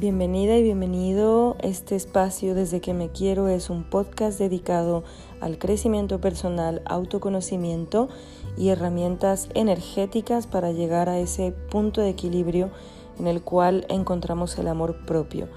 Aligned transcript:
Bienvenida 0.00 0.56
y 0.56 0.62
bienvenido. 0.62 1.56
Este 1.58 1.96
espacio 1.96 2.54
desde 2.54 2.80
que 2.80 2.94
me 2.94 3.10
quiero 3.10 3.48
es 3.48 3.68
un 3.68 3.82
podcast 3.82 4.38
dedicado 4.38 5.02
al 5.40 5.58
crecimiento 5.58 6.20
personal, 6.20 6.82
autoconocimiento 6.84 8.08
y 8.56 8.68
herramientas 8.68 9.48
energéticas 9.54 10.46
para 10.46 10.70
llegar 10.70 11.08
a 11.08 11.18
ese 11.18 11.50
punto 11.50 12.00
de 12.00 12.10
equilibrio 12.10 12.70
en 13.18 13.26
el 13.26 13.42
cual 13.42 13.86
encontramos 13.88 14.56
el 14.58 14.68
amor 14.68 15.04
propio. 15.04 15.48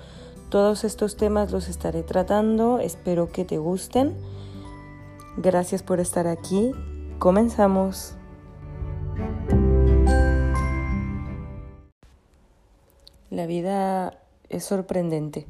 Todos 0.49 0.85
estos 0.85 1.17
temas 1.17 1.51
los 1.51 1.67
estaré 1.67 2.01
tratando, 2.01 2.79
espero 2.79 3.31
que 3.31 3.45
te 3.45 3.59
gusten. 3.59 4.17
Gracias 5.37 5.83
por 5.83 5.99
estar 5.99 6.25
aquí. 6.25 6.71
Comenzamos. 7.19 8.15
La 13.29 13.45
vida 13.45 14.20
es 14.51 14.63
sorprendente. 14.63 15.47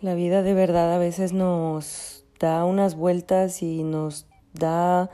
La 0.00 0.14
vida 0.14 0.42
de 0.42 0.54
verdad 0.54 0.94
a 0.94 0.98
veces 0.98 1.32
nos 1.32 2.24
da 2.38 2.64
unas 2.64 2.94
vueltas 2.94 3.62
y 3.62 3.82
nos 3.82 4.26
da 4.54 5.10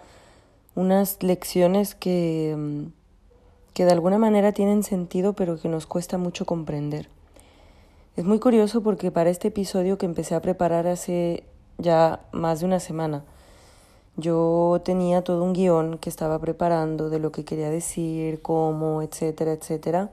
unas 0.74 1.22
lecciones 1.22 1.94
que, 1.94 2.54
mm, 2.56 2.92
que 3.72 3.84
de 3.84 3.92
alguna 3.92 4.18
manera 4.18 4.52
tienen 4.52 4.82
sentido 4.82 5.32
pero 5.32 5.58
que 5.58 5.68
nos 5.68 5.86
cuesta 5.86 6.18
mucho 6.18 6.46
comprender. 6.46 7.08
Es 8.16 8.24
muy 8.24 8.38
curioso 8.38 8.82
porque 8.82 9.10
para 9.10 9.30
este 9.30 9.48
episodio 9.48 9.98
que 9.98 10.06
empecé 10.06 10.34
a 10.34 10.40
preparar 10.40 10.86
hace 10.86 11.44
ya 11.78 12.20
más 12.32 12.60
de 12.60 12.66
una 12.66 12.80
semana, 12.80 13.24
yo 14.16 14.80
tenía 14.84 15.22
todo 15.22 15.42
un 15.42 15.52
guion 15.52 15.98
que 15.98 16.08
estaba 16.08 16.38
preparando 16.38 17.10
de 17.10 17.18
lo 17.18 17.32
que 17.32 17.44
quería 17.44 17.68
decir, 17.68 18.40
cómo, 18.40 19.02
etcétera, 19.02 19.52
etcétera. 19.52 20.10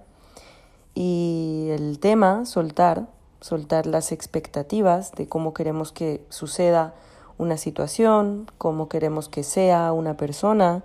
Y 0.96 1.70
el 1.72 2.00
tema, 2.00 2.46
soltar, 2.46 3.08
soltar 3.42 3.88
las 3.88 4.12
expectativas 4.12 5.12
de 5.14 5.28
cómo 5.28 5.54
queremos 5.54 5.92
que 5.92 6.24
suceda 6.30 6.94
una 7.38 7.58
situación, 7.58 8.48
cómo 8.58 8.90
queremos 8.90 9.28
que 9.28 9.44
sea 9.44 9.92
una 9.92 10.16
persona, 10.18 10.84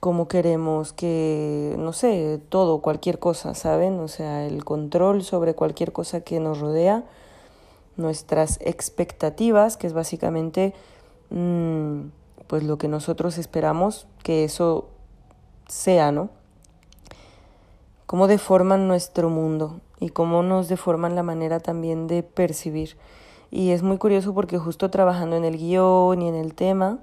cómo 0.00 0.28
queremos 0.28 0.92
que, 0.92 1.74
no 1.78 1.92
sé, 1.92 2.40
todo, 2.48 2.82
cualquier 2.82 3.18
cosa, 3.18 3.54
¿saben? 3.54 4.00
O 4.00 4.08
sea, 4.08 4.46
el 4.46 4.64
control 4.64 5.22
sobre 5.22 5.54
cualquier 5.54 5.92
cosa 5.92 6.20
que 6.22 6.40
nos 6.40 6.60
rodea, 6.60 7.04
nuestras 7.96 8.58
expectativas, 8.62 9.76
que 9.76 9.86
es 9.86 9.92
básicamente 9.92 10.74
mm, 11.30 12.00
pues 12.46 12.64
lo 12.64 12.78
que 12.78 12.88
nosotros 12.88 13.38
esperamos 13.38 14.06
que 14.22 14.44
eso 14.44 14.88
sea, 15.68 16.12
¿no? 16.12 16.30
Cómo 18.12 18.26
deforman 18.26 18.88
nuestro 18.88 19.30
mundo 19.30 19.80
y 19.98 20.10
cómo 20.10 20.42
nos 20.42 20.68
deforman 20.68 21.14
la 21.14 21.22
manera 21.22 21.60
también 21.60 22.08
de 22.08 22.22
percibir. 22.22 22.98
Y 23.50 23.70
es 23.70 23.82
muy 23.82 23.96
curioso 23.96 24.34
porque 24.34 24.58
justo 24.58 24.90
trabajando 24.90 25.34
en 25.36 25.46
el 25.46 25.56
guion 25.56 26.20
y 26.20 26.28
en 26.28 26.34
el 26.34 26.52
tema, 26.52 26.98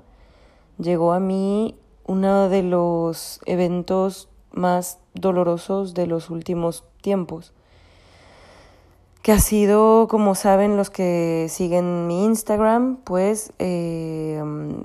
llegó 0.77 1.13
a 1.13 1.19
mí 1.19 1.75
uno 2.05 2.47
de 2.47 2.61
los 2.61 3.41
eventos 3.47 4.29
más 4.51 4.99
dolorosos 5.15 5.95
de 5.95 6.05
los 6.05 6.29
últimos 6.29 6.83
tiempos, 7.01 7.53
que 9.23 9.31
ha 9.31 9.39
sido, 9.39 10.07
como 10.07 10.35
saben 10.35 10.77
los 10.77 10.91
que 10.91 11.47
siguen 11.49 12.05
mi 12.05 12.23
Instagram, 12.23 12.97
pues 12.97 13.51
eh, 13.57 14.43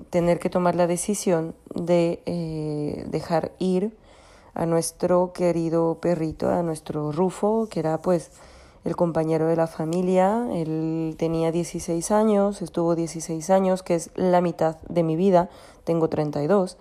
tener 0.08 0.38
que 0.38 0.48
tomar 0.48 0.74
la 0.74 0.86
decisión 0.86 1.54
de 1.74 2.22
eh, 2.24 3.04
dejar 3.10 3.52
ir 3.58 3.94
a 4.54 4.66
nuestro 4.66 5.32
querido 5.32 5.98
perrito, 6.00 6.48
a 6.48 6.62
nuestro 6.62 7.12
Rufo, 7.12 7.68
que 7.70 7.80
era 7.80 8.00
pues 8.00 8.30
el 8.84 8.96
compañero 8.96 9.46
de 9.46 9.56
la 9.56 9.66
familia. 9.66 10.46
Él 10.52 11.16
tenía 11.18 11.50
16 11.50 12.10
años, 12.10 12.62
estuvo 12.62 12.94
16 12.94 13.50
años, 13.50 13.82
que 13.82 13.96
es 13.96 14.10
la 14.14 14.40
mitad 14.40 14.76
de 14.88 15.02
mi 15.02 15.16
vida, 15.16 15.50
tengo 15.84 16.08
32. 16.08 16.76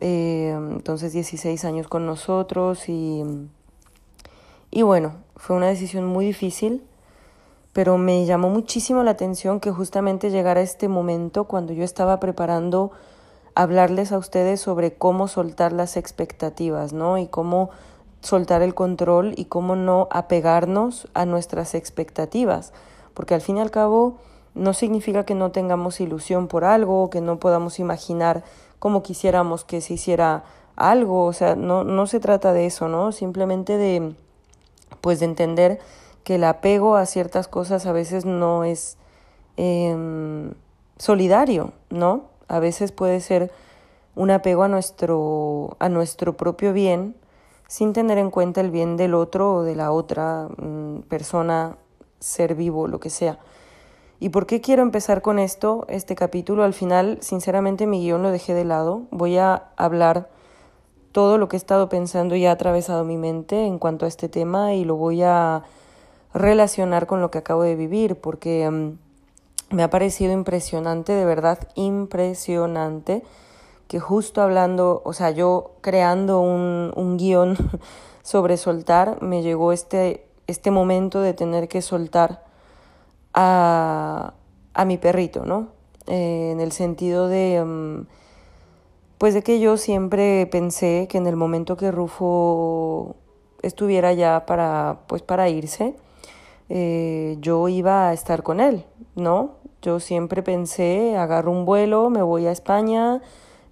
Eh, 0.00 0.54
entonces 0.54 1.12
16 1.12 1.64
años 1.64 1.88
con 1.88 2.06
nosotros 2.06 2.88
y, 2.88 3.24
y 4.70 4.82
bueno, 4.82 5.14
fue 5.36 5.56
una 5.56 5.68
decisión 5.68 6.06
muy 6.06 6.26
difícil, 6.26 6.82
pero 7.72 7.98
me 7.98 8.24
llamó 8.24 8.48
muchísimo 8.48 9.02
la 9.02 9.12
atención 9.12 9.60
que 9.60 9.70
justamente 9.70 10.30
llegara 10.30 10.60
este 10.60 10.88
momento 10.88 11.44
cuando 11.44 11.72
yo 11.72 11.84
estaba 11.84 12.20
preparando 12.20 12.92
hablarles 13.56 14.12
a 14.12 14.18
ustedes 14.18 14.60
sobre 14.60 14.92
cómo 14.92 15.28
soltar 15.28 15.72
las 15.72 15.96
expectativas, 15.96 16.92
¿no? 16.92 17.16
Y 17.16 17.26
cómo 17.26 17.70
soltar 18.20 18.60
el 18.60 18.74
control 18.74 19.32
y 19.36 19.46
cómo 19.46 19.76
no 19.76 20.08
apegarnos 20.10 21.08
a 21.14 21.24
nuestras 21.24 21.74
expectativas, 21.74 22.74
porque 23.14 23.34
al 23.34 23.40
fin 23.40 23.56
y 23.56 23.60
al 23.60 23.70
cabo 23.70 24.18
no 24.54 24.74
significa 24.74 25.24
que 25.24 25.34
no 25.34 25.52
tengamos 25.52 26.00
ilusión 26.00 26.48
por 26.48 26.64
algo 26.64 27.02
o 27.02 27.10
que 27.10 27.22
no 27.22 27.40
podamos 27.40 27.78
imaginar 27.78 28.44
cómo 28.78 29.02
quisiéramos 29.02 29.64
que 29.64 29.80
se 29.80 29.94
hiciera 29.94 30.44
algo, 30.76 31.24
o 31.24 31.32
sea, 31.32 31.56
no, 31.56 31.82
no 31.82 32.06
se 32.06 32.20
trata 32.20 32.52
de 32.52 32.66
eso, 32.66 32.88
¿no? 32.88 33.10
Simplemente 33.10 33.78
de, 33.78 34.14
pues, 35.00 35.18
de 35.20 35.26
entender 35.26 35.78
que 36.24 36.34
el 36.34 36.44
apego 36.44 36.96
a 36.96 37.06
ciertas 37.06 37.48
cosas 37.48 37.86
a 37.86 37.92
veces 37.92 38.26
no 38.26 38.64
es 38.64 38.98
eh, 39.56 40.52
solidario, 40.98 41.72
¿no? 41.88 42.35
A 42.48 42.58
veces 42.58 42.92
puede 42.92 43.20
ser 43.20 43.50
un 44.14 44.30
apego 44.30 44.62
a 44.62 44.68
nuestro, 44.68 45.76
a 45.78 45.88
nuestro 45.88 46.36
propio 46.36 46.72
bien 46.72 47.14
sin 47.68 47.92
tener 47.92 48.18
en 48.18 48.30
cuenta 48.30 48.60
el 48.60 48.70
bien 48.70 48.96
del 48.96 49.14
otro 49.14 49.54
o 49.54 49.62
de 49.62 49.76
la 49.76 49.90
otra 49.90 50.48
mm, 50.56 51.00
persona, 51.08 51.76
ser 52.20 52.54
vivo, 52.54 52.86
lo 52.86 53.00
que 53.00 53.10
sea. 53.10 53.38
¿Y 54.18 54.30
por 54.30 54.46
qué 54.46 54.60
quiero 54.60 54.82
empezar 54.82 55.20
con 55.20 55.38
esto, 55.38 55.84
este 55.88 56.14
capítulo? 56.14 56.64
Al 56.64 56.72
final, 56.72 57.18
sinceramente, 57.20 57.86
mi 57.86 58.00
guion 58.00 58.22
lo 58.22 58.30
dejé 58.30 58.54
de 58.54 58.64
lado. 58.64 59.02
Voy 59.10 59.36
a 59.36 59.64
hablar 59.76 60.30
todo 61.12 61.38
lo 61.38 61.48
que 61.48 61.56
he 61.56 61.58
estado 61.58 61.88
pensando 61.88 62.34
y 62.36 62.46
ha 62.46 62.52
atravesado 62.52 63.04
mi 63.04 63.16
mente 63.18 63.66
en 63.66 63.78
cuanto 63.78 64.04
a 64.04 64.08
este 64.08 64.28
tema 64.28 64.74
y 64.74 64.84
lo 64.84 64.96
voy 64.96 65.22
a 65.22 65.64
relacionar 66.32 67.06
con 67.06 67.20
lo 67.20 67.30
que 67.30 67.38
acabo 67.38 67.62
de 67.62 67.74
vivir, 67.74 68.16
porque 68.20 68.70
mm, 68.70 68.98
me 69.70 69.82
ha 69.82 69.90
parecido 69.90 70.32
impresionante, 70.32 71.12
de 71.12 71.24
verdad 71.24 71.58
impresionante, 71.74 73.22
que 73.88 74.00
justo 74.00 74.42
hablando, 74.42 75.02
o 75.04 75.12
sea, 75.12 75.30
yo 75.30 75.72
creando 75.80 76.40
un, 76.40 76.92
un 76.96 77.16
guion 77.16 77.56
sobre 78.22 78.56
soltar, 78.56 79.22
me 79.22 79.42
llegó 79.42 79.72
este, 79.72 80.26
este 80.46 80.70
momento 80.70 81.20
de 81.20 81.34
tener 81.34 81.68
que 81.68 81.82
soltar 81.82 82.44
a, 83.34 84.34
a 84.74 84.84
mi 84.84 84.98
perrito, 84.98 85.44
¿no? 85.44 85.68
Eh, 86.06 86.50
en 86.52 86.60
el 86.60 86.72
sentido 86.72 87.28
de, 87.28 87.62
mm, 87.64 88.06
pues 89.18 89.34
de 89.34 89.42
que 89.42 89.58
yo 89.60 89.76
siempre 89.76 90.46
pensé 90.46 91.08
que 91.10 91.18
en 91.18 91.26
el 91.26 91.36
momento 91.36 91.76
que 91.76 91.90
Rufo 91.90 93.16
estuviera 93.62 94.12
ya 94.12 94.46
para, 94.46 95.00
pues 95.08 95.22
para 95.22 95.48
irse, 95.48 95.94
eh, 96.68 97.36
yo 97.40 97.68
iba 97.68 98.08
a 98.08 98.12
estar 98.12 98.42
con 98.42 98.60
él, 98.60 98.84
¿no? 99.14 99.56
Yo 99.82 100.00
siempre 100.00 100.42
pensé, 100.42 101.16
agarro 101.16 101.52
un 101.52 101.64
vuelo, 101.64 102.10
me 102.10 102.22
voy 102.22 102.46
a 102.46 102.52
España, 102.52 103.20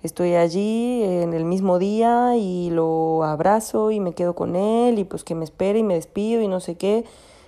estoy 0.02 0.34
allí 0.34 1.02
en 1.02 1.34
el 1.34 1.44
mismo 1.44 1.78
día 1.78 2.36
y 2.36 2.70
lo 2.70 3.24
abrazo 3.24 3.90
y 3.90 4.00
me 4.00 4.12
quedo 4.12 4.34
con 4.34 4.54
él 4.54 4.98
y 4.98 5.04
pues 5.04 5.24
que 5.24 5.34
me 5.34 5.44
espere 5.44 5.80
y 5.80 5.82
me 5.82 5.94
despido 5.94 6.42
y 6.42 6.48
no 6.48 6.60
sé 6.60 6.76
qué. 6.76 7.04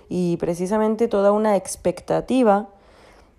Y 0.09 0.37
precisamente 0.37 1.07
toda 1.07 1.31
una 1.31 1.55
expectativa 1.55 2.69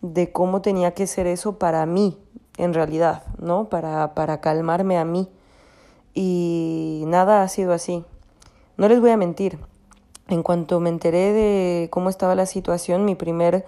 de 0.01 0.33
cómo 0.33 0.63
tenía 0.63 0.93
que 0.95 1.07
ser 1.07 1.27
eso 1.27 1.59
para 1.59 1.85
mí, 1.87 2.19
en 2.57 2.73
realidad, 2.75 3.25
¿no? 3.39 3.69
Para, 3.69 4.15
para 4.15 4.41
calmarme 4.41 4.97
a 4.99 5.05
mí. 5.05 5.29
Y 6.15 7.05
nada 7.07 7.43
ha 7.43 7.49
sido 7.49 7.73
así. 7.73 8.05
No 8.77 8.89
les 8.89 9.01
voy 9.01 9.11
a 9.11 9.17
mentir, 9.17 9.59
en 10.29 10.43
cuanto 10.43 10.79
me 10.81 10.91
enteré 10.91 11.33
de 11.33 11.89
cómo 11.91 12.11
estaba 12.11 12.35
la 12.35 12.47
situación, 12.47 13.05
mi 13.05 13.15
primer, 13.15 13.65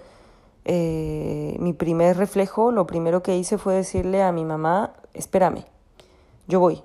eh, 0.65 1.55
mi 1.59 1.73
primer 1.73 2.17
reflejo, 2.17 2.71
lo 2.71 2.85
primero 2.87 3.23
que 3.23 3.37
hice 3.37 3.57
fue 3.57 3.73
decirle 3.73 4.21
a 4.21 4.31
mi 4.31 4.45
mamá, 4.45 4.93
espérame, 5.13 5.65
yo 6.47 6.59
voy, 6.59 6.81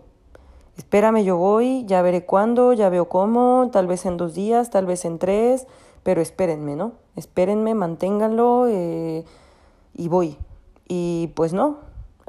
espérame, 0.79 1.23
yo 1.25 1.37
voy, 1.37 1.85
ya 1.87 2.01
veré 2.03 2.25
cuándo, 2.25 2.73
ya 2.73 2.89
veo 2.89 3.09
cómo, 3.09 3.69
tal 3.71 3.87
vez 3.87 4.07
en 4.07 4.17
dos 4.17 4.35
días, 4.35 4.71
tal 4.71 4.87
vez 4.87 5.05
en 5.05 5.19
tres, 5.19 5.67
pero 6.03 6.23
espérenme, 6.23 6.77
¿no? 6.77 6.93
Espérenme, 7.17 7.75
manténganlo 7.75 8.67
eh, 8.69 9.25
y 9.95 10.09
voy. 10.09 10.37
Y 10.89 11.33
pues 11.35 11.53
no, 11.53 11.79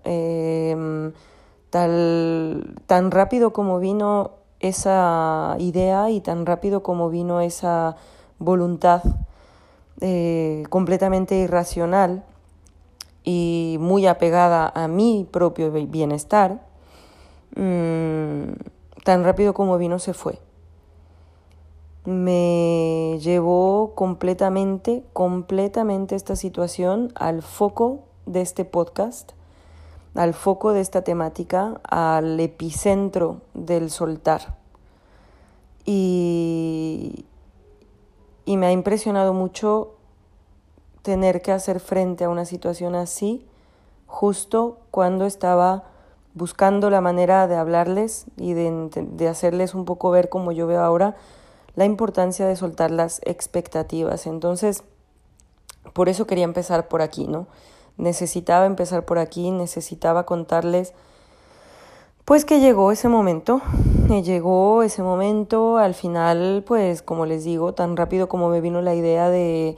em, 0.03 1.13
tal, 1.69 2.75
tan 2.87 3.11
rápido 3.11 3.53
como 3.53 3.79
vino 3.79 4.31
esa 4.59 5.55
idea 5.59 6.09
y 6.09 6.21
tan 6.21 6.45
rápido 6.45 6.83
como 6.83 7.09
vino 7.09 7.41
esa 7.41 7.95
voluntad 8.39 9.03
eh, 10.01 10.63
completamente 10.69 11.35
irracional 11.37 12.23
y 13.23 13.77
muy 13.79 14.05
apegada 14.07 14.71
a 14.73 14.87
mi 14.87 15.27
propio 15.29 15.71
bienestar, 15.71 16.61
mm, 17.55 18.53
tan 19.03 19.23
rápido 19.23 19.53
como 19.53 19.77
vino 19.77 19.99
se 19.99 20.13
fue. 20.13 20.39
me 22.05 23.19
llevó 23.21 23.91
completamente, 23.93 25.03
completamente 25.11 26.15
esta 26.15 26.37
situación 26.37 27.11
al 27.15 27.41
foco 27.41 28.05
de 28.25 28.39
este 28.39 28.63
podcast, 28.63 29.33
al 30.15 30.33
foco 30.33 30.73
de 30.73 30.81
esta 30.81 31.03
temática, 31.03 31.79
al 31.83 32.39
epicentro 32.39 33.41
del 33.53 33.89
soltar. 33.91 34.55
Y, 35.85 37.25
y 38.45 38.57
me 38.57 38.67
ha 38.67 38.71
impresionado 38.71 39.33
mucho 39.33 39.93
tener 41.01 41.41
que 41.41 41.51
hacer 41.51 41.79
frente 41.79 42.25
a 42.25 42.29
una 42.29 42.45
situación 42.45 42.95
así 42.95 43.45
justo 44.07 44.77
cuando 44.91 45.25
estaba 45.25 45.83
buscando 46.33 46.89
la 46.89 47.01
manera 47.01 47.47
de 47.47 47.55
hablarles 47.55 48.25
y 48.37 48.53
de, 48.53 48.89
de, 48.93 49.27
hacerles 49.27 49.73
un 49.73 49.85
poco 49.85 50.11
ver 50.11 50.29
como 50.29 50.51
yo 50.51 50.67
veo 50.67 50.81
ahora 50.81 51.15
la 51.75 51.85
importancia 51.85 52.47
de 52.47 52.55
soltar 52.55 52.91
las 52.91 53.21
expectativas. 53.23 54.27
Entonces, 54.27 54.83
por 55.93 56.09
eso 56.09 56.27
quería 56.27 56.45
empezar 56.45 56.87
por 56.87 57.01
aquí, 57.01 57.27
¿no? 57.27 57.47
Necesitaba 57.97 58.65
empezar 58.65 59.05
por 59.05 59.19
aquí, 59.19 59.51
necesitaba 59.51 60.25
contarles 60.25 60.93
pues 62.27 62.43
que 62.43 62.59
llegó 62.59 62.91
ese 62.91 63.07
momento, 63.07 63.61
me 64.09 64.21
llegó 64.21 64.83
ese 64.83 65.01
momento, 65.01 65.77
al 65.77 65.93
final, 65.93 66.61
pues 66.67 67.01
como 67.01 67.25
les 67.25 67.45
digo, 67.45 67.73
tan 67.73 67.95
rápido 67.95 68.27
como 68.27 68.49
me 68.49 68.59
vino 68.59 68.81
la 68.81 68.93
idea 68.93 69.29
de 69.29 69.77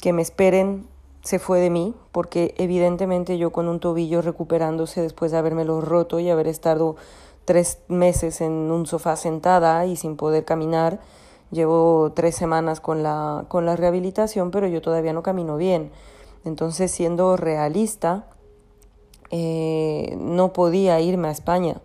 que 0.00 0.14
me 0.14 0.22
esperen, 0.22 0.86
se 1.22 1.38
fue 1.38 1.60
de 1.60 1.68
mí, 1.68 1.94
porque 2.10 2.54
evidentemente 2.56 3.36
yo 3.36 3.52
con 3.52 3.68
un 3.68 3.80
tobillo 3.80 4.22
recuperándose 4.22 5.02
después 5.02 5.30
de 5.30 5.36
habérmelo 5.36 5.82
roto 5.82 6.20
y 6.20 6.30
haber 6.30 6.46
estado 6.46 6.96
tres 7.44 7.80
meses 7.88 8.40
en 8.40 8.52
un 8.52 8.86
sofá 8.86 9.16
sentada 9.16 9.84
y 9.84 9.96
sin 9.96 10.16
poder 10.16 10.46
caminar, 10.46 11.00
llevo 11.50 12.12
tres 12.16 12.34
semanas 12.34 12.80
con 12.80 13.02
la, 13.02 13.44
con 13.48 13.66
la 13.66 13.76
rehabilitación, 13.76 14.50
pero 14.50 14.68
yo 14.68 14.80
todavía 14.80 15.12
no 15.12 15.22
camino 15.22 15.58
bien. 15.58 15.90
Entonces, 16.44 16.90
siendo 16.90 17.36
realista, 17.36 18.26
eh, 19.30 20.16
no 20.20 20.52
podía 20.52 21.00
irme 21.00 21.28
a 21.28 21.32
España. 21.32 21.80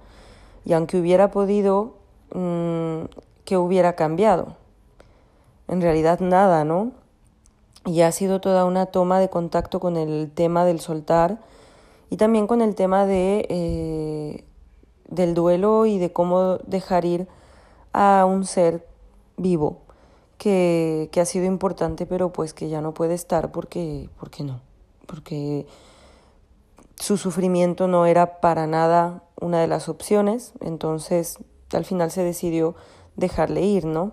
Y 0.65 0.73
aunque 0.73 0.97
hubiera 0.97 1.31
podido, 1.31 1.95
mm, 2.33 3.05
¿qué 3.45 3.57
hubiera 3.57 3.95
cambiado? 3.95 4.55
En 5.67 5.81
realidad 5.81 6.19
nada, 6.19 6.63
¿no? 6.63 6.91
Y 7.85 8.01
ha 8.01 8.11
sido 8.11 8.39
toda 8.39 8.65
una 8.65 8.85
toma 8.87 9.19
de 9.19 9.29
contacto 9.29 9.79
con 9.79 9.97
el 9.97 10.31
tema 10.33 10.65
del 10.65 10.79
soltar 10.79 11.39
y 12.09 12.17
también 12.17 12.47
con 12.47 12.61
el 12.61 12.75
tema 12.75 13.05
de, 13.05 13.45
eh, 13.49 14.45
del 15.09 15.33
duelo 15.33 15.85
y 15.85 15.97
de 15.99 16.13
cómo 16.13 16.57
dejar 16.65 17.05
ir 17.05 17.27
a 17.91 18.25
un 18.25 18.45
ser 18.45 18.87
vivo 19.35 19.83
que, 20.43 21.07
que 21.13 21.21
ha 21.21 21.25
sido 21.25 21.45
importante, 21.45 22.05
pero 22.05 22.33
pues 22.33 22.53
que 22.53 22.67
ya 22.67 22.81
no 22.81 22.93
puede 22.93 23.13
estar 23.13 23.53
porque, 23.53 24.09
porque 24.19 24.43
no, 24.43 24.59
porque 25.05 25.65
su 26.95 27.15
sufrimiento 27.15 27.87
no 27.87 28.05
era 28.05 28.41
para 28.41 28.67
nada 28.67 29.23
una 29.39 29.61
de 29.61 29.67
las 29.67 29.87
opciones, 29.87 30.51
entonces 30.59 31.37
al 31.71 31.85
final 31.85 32.11
se 32.11 32.25
decidió 32.25 32.75
dejarle 33.15 33.61
ir, 33.61 33.85
¿no? 33.85 34.11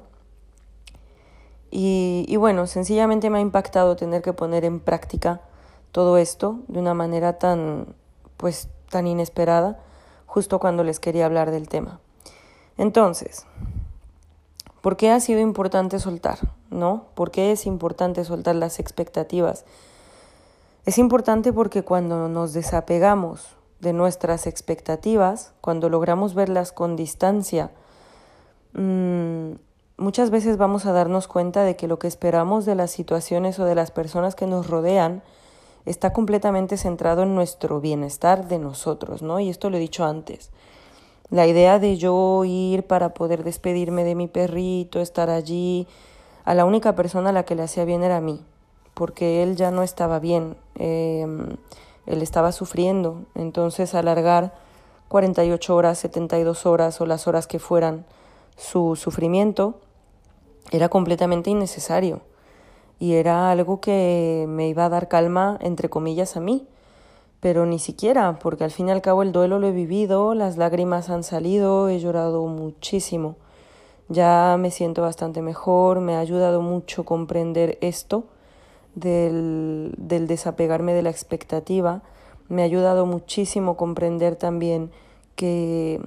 Y, 1.73 2.27
y, 2.29 2.37
bueno, 2.37 2.69
sencillamente 2.69 3.29
me 3.29 3.39
ha 3.39 3.41
impactado 3.41 3.97
tener 3.97 4.23
que 4.23 4.33
poner 4.33 4.65
en 4.65 4.79
práctica 4.79 5.41
todo 5.91 6.17
esto 6.17 6.61
de 6.69 6.79
una 6.79 6.95
manera 6.95 7.41
tan, 7.41 7.97
pues, 8.37 8.69
tan 8.89 9.09
inesperada, 9.09 9.81
justo 10.27 10.61
cuando 10.61 10.85
les 10.85 11.01
quería 11.01 11.27
hablar 11.27 11.51
del 11.51 11.69
tema. 11.69 11.99
Entonces, 12.77 13.47
¿por 14.81 14.97
qué 14.97 15.11
ha 15.11 15.21
sido 15.21 15.41
importante 15.41 15.99
soltar? 15.99 16.39
¿No? 16.71 17.07
¿Por 17.15 17.31
qué 17.31 17.53
es 17.53 17.67
importante 17.67 18.25
soltar 18.25 18.55
las 18.55 18.79
expectativas? 18.79 19.65
Es 20.87 20.99
importante 20.99 21.53
porque 21.53 21.83
cuando 21.83 22.29
nos 22.29 22.53
desapegamos 22.53 23.57
de 23.81 23.93
nuestras 23.93 24.47
expectativas, 24.47 25.53
cuando 25.61 25.89
logramos 25.89 26.35
verlas 26.35 26.73
con 26.73 26.97
distancia, 26.97 27.71
mmm, 28.73 29.53
muchas 29.97 30.31
veces 30.31 30.57
vamos 30.57 30.87
a 30.87 30.93
darnos 30.93 31.29
cuenta 31.29 31.65
de 31.65 31.77
que 31.77 31.87
lo 31.87 31.99
que 31.99 32.09
esperamos 32.09 32.65
de 32.65 32.75
las 32.75 32.91
situaciones 32.91 33.59
o 33.59 33.65
de 33.65 33.75
las 33.75 33.91
personas 33.91 34.35
que 34.35 34.47
nos 34.47 34.69
rodean 34.69 35.23
está 35.85 36.13
completamente 36.13 36.77
centrado 36.77 37.23
en 37.23 37.35
nuestro 37.35 37.81
bienestar 37.81 38.49
de 38.49 38.59
nosotros, 38.59 39.23
¿no? 39.23 39.41
Y 39.41 39.49
esto 39.49 39.71
lo 39.71 39.77
he 39.77 39.81
dicho 39.81 40.05
antes. 40.05 40.51
La 41.31 41.47
idea 41.47 41.79
de 41.79 41.97
yo 41.97 42.45
ir 42.45 42.87
para 42.87 43.15
poder 43.15 43.45
despedirme 43.45 44.05
de 44.05 44.15
mi 44.15 44.29
perrito, 44.29 45.01
estar 45.01 45.31
allí, 45.31 45.87
a 46.45 46.55
la 46.55 46.65
única 46.65 46.95
persona 46.95 47.31
a 47.31 47.33
la 47.33 47.45
que 47.45 47.55
le 47.55 47.63
hacía 47.63 47.85
bien 47.85 48.03
era 48.03 48.17
a 48.17 48.21
mí 48.21 48.45
porque 49.01 49.43
él 49.43 49.57
ya 49.57 49.71
no 49.71 49.83
estaba 49.83 50.19
bien, 50.19 50.59
em, 50.75 51.57
él 52.05 52.21
estaba 52.21 52.53
sufriendo, 52.53 53.25
entonces 53.35 53.95
alargar 53.95 54.53
48 55.09 55.75
horas, 55.75 55.99
72 55.99 56.67
horas 56.67 57.01
o 57.01 57.07
las 57.07 57.27
horas 57.27 57.47
que 57.47 57.59
fueran 57.59 58.05
su 58.59 58.97
sufrimiento 58.97 59.81
era 60.71 60.91
completamente 60.91 61.49
innecesario 61.49 62.21
y 62.99 63.15
era 63.15 63.51
algo 63.51 63.81
que 63.81 64.45
me 64.49 64.69
iba 64.69 64.85
a 64.85 64.91
dar 64.91 65.09
calma, 65.09 65.57
entre 65.63 65.89
comillas, 65.89 66.37
a 66.37 66.41
mí, 66.41 66.67
pero 67.41 67.65
ni 67.65 67.79
siquiera, 67.79 68.39
porque 68.39 68.65
al 68.65 68.71
fin 68.71 68.89
y 68.89 68.93
al 68.93 69.03
cabo 69.03 69.23
el 69.23 69.33
duelo 69.33 69.59
lo 69.59 69.69
he 69.69 69.73
vivido, 69.73 70.35
las 70.35 70.59
lágrimas 70.59 71.09
han 71.09 71.25
salido, 71.25 71.89
he 71.89 71.99
llorado 71.99 72.47
muchísimo. 72.47 73.37
Ya 74.09 74.57
me 74.59 74.71
siento 74.71 75.03
bastante 75.03 75.41
mejor, 75.41 76.01
me 76.01 76.17
ha 76.17 76.21
ayudado 76.21 76.61
mucho 76.61 77.05
comprender 77.05 77.79
esto 77.81 78.25
del, 78.95 79.95
del 79.97 80.27
desapegarme 80.27 80.93
de 80.93 81.03
la 81.03 81.11
expectativa, 81.11 82.03
me 82.49 82.63
ha 82.63 82.65
ayudado 82.67 83.07
muchísimo 83.07 83.77
comprender 83.77 84.37
también 84.37 84.91
que 85.37 86.01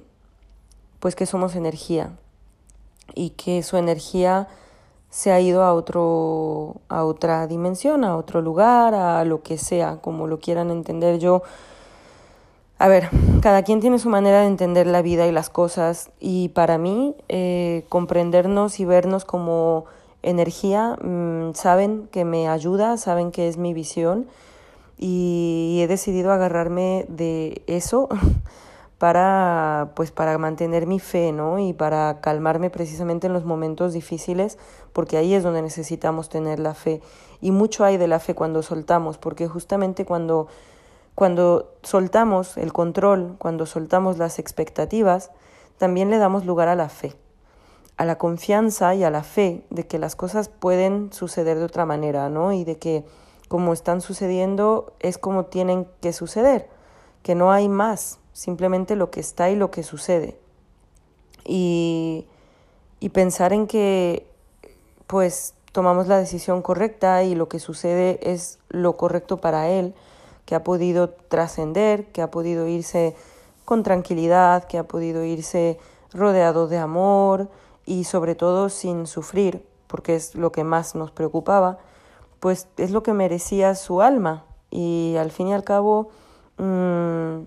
pues 1.00 1.16
que 1.16 1.26
somos 1.26 1.56
energía 1.56 2.12
y 3.14 3.30
que 3.30 3.62
su 3.62 3.76
energía 3.76 4.48
se 5.14 5.30
ha 5.30 5.38
ido 5.38 5.62
a 5.62 5.72
otro 5.72 6.80
a 6.88 7.04
otra 7.04 7.46
dimensión, 7.46 8.02
a 8.02 8.16
otro 8.16 8.42
lugar, 8.42 8.94
a 8.94 9.24
lo 9.24 9.42
que 9.42 9.58
sea, 9.58 9.98
como 9.98 10.26
lo 10.26 10.40
quieran 10.40 10.72
entender 10.72 11.20
yo. 11.20 11.44
A 12.78 12.88
ver, 12.88 13.10
cada 13.40 13.62
quien 13.62 13.78
tiene 13.78 14.00
su 14.00 14.08
manera 14.08 14.40
de 14.40 14.48
entender 14.48 14.88
la 14.88 15.02
vida 15.02 15.28
y 15.28 15.30
las 15.30 15.50
cosas 15.50 16.10
y 16.18 16.48
para 16.48 16.78
mí 16.78 17.14
eh, 17.28 17.84
comprendernos 17.88 18.80
y 18.80 18.86
vernos 18.86 19.24
como 19.24 19.84
energía, 20.24 20.96
mm, 21.00 21.54
saben 21.54 22.08
que 22.10 22.24
me 22.24 22.48
ayuda, 22.48 22.96
saben 22.96 23.30
que 23.30 23.46
es 23.46 23.56
mi 23.56 23.72
visión 23.72 24.26
y 24.98 25.78
he 25.80 25.86
decidido 25.86 26.32
agarrarme 26.32 27.06
de 27.08 27.62
eso 27.68 28.08
para 28.98 29.92
pues 29.96 30.10
para 30.10 30.38
mantener 30.38 30.86
mi 30.86 31.00
fe, 31.00 31.32
¿no? 31.32 31.58
Y 31.58 31.72
para 31.72 32.20
calmarme 32.20 32.70
precisamente 32.70 33.26
en 33.26 33.32
los 33.32 33.44
momentos 33.44 33.92
difíciles, 33.92 34.58
porque 34.92 35.16
ahí 35.16 35.34
es 35.34 35.42
donde 35.42 35.62
necesitamos 35.62 36.28
tener 36.28 36.58
la 36.58 36.74
fe. 36.74 37.00
Y 37.40 37.50
mucho 37.50 37.84
hay 37.84 37.96
de 37.96 38.08
la 38.08 38.20
fe 38.20 38.34
cuando 38.34 38.62
soltamos, 38.62 39.18
porque 39.18 39.48
justamente 39.48 40.04
cuando 40.04 40.48
cuando 41.14 41.74
soltamos 41.82 42.56
el 42.56 42.72
control, 42.72 43.36
cuando 43.38 43.66
soltamos 43.66 44.18
las 44.18 44.38
expectativas, 44.38 45.30
también 45.78 46.10
le 46.10 46.18
damos 46.18 46.44
lugar 46.44 46.68
a 46.68 46.74
la 46.74 46.88
fe 46.88 47.14
a 47.96 48.04
la 48.04 48.18
confianza 48.18 48.94
y 48.94 49.04
a 49.04 49.10
la 49.10 49.22
fe 49.22 49.64
de 49.70 49.86
que 49.86 49.98
las 49.98 50.16
cosas 50.16 50.48
pueden 50.48 51.12
suceder 51.12 51.58
de 51.58 51.64
otra 51.64 51.86
manera, 51.86 52.28
¿no? 52.28 52.52
Y 52.52 52.64
de 52.64 52.78
que 52.78 53.04
como 53.48 53.72
están 53.72 54.00
sucediendo 54.00 54.94
es 55.00 55.18
como 55.18 55.46
tienen 55.46 55.86
que 56.00 56.12
suceder, 56.12 56.68
que 57.22 57.34
no 57.34 57.52
hay 57.52 57.68
más, 57.68 58.18
simplemente 58.34 58.96
lo 58.96 59.10
que 59.10 59.20
está 59.20 59.48
y 59.48 59.56
lo 59.56 59.70
que 59.70 59.82
sucede. 59.82 60.38
Y, 61.46 62.26
y 63.00 63.08
pensar 63.08 63.54
en 63.54 63.66
que 63.66 64.26
pues 65.06 65.54
tomamos 65.72 66.06
la 66.06 66.18
decisión 66.18 66.60
correcta 66.60 67.24
y 67.24 67.34
lo 67.34 67.48
que 67.48 67.58
sucede 67.58 68.20
es 68.22 68.58
lo 68.68 68.98
correcto 68.98 69.38
para 69.38 69.70
él, 69.70 69.94
que 70.44 70.54
ha 70.54 70.62
podido 70.62 71.08
trascender, 71.08 72.12
que 72.12 72.20
ha 72.20 72.30
podido 72.30 72.68
irse 72.68 73.16
con 73.64 73.82
tranquilidad, 73.82 74.64
que 74.64 74.76
ha 74.76 74.86
podido 74.86 75.24
irse 75.24 75.78
rodeado 76.12 76.68
de 76.68 76.76
amor, 76.76 77.48
y 77.86 78.04
sobre 78.04 78.34
todo 78.34 78.68
sin 78.68 79.06
sufrir, 79.06 79.66
porque 79.86 80.14
es 80.14 80.34
lo 80.34 80.52
que 80.52 80.64
más 80.64 80.94
nos 80.94 81.10
preocupaba, 81.10 81.78
pues 82.40 82.68
es 82.76 82.90
lo 82.90 83.02
que 83.02 83.12
merecía 83.12 83.74
su 83.74 84.02
alma. 84.02 84.44
Y 84.70 85.16
al 85.18 85.30
fin 85.30 85.48
y 85.48 85.54
al 85.54 85.64
cabo, 85.64 86.08
mmm, 86.58 87.42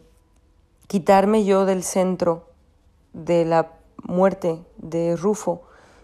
quitarme 0.87 1.45
yo 1.45 1.65
del 1.65 1.83
centro 1.83 2.47
de 3.13 3.45
la 3.45 3.73
muerte 4.03 4.63
de 4.77 5.15
Rufo 5.15 5.61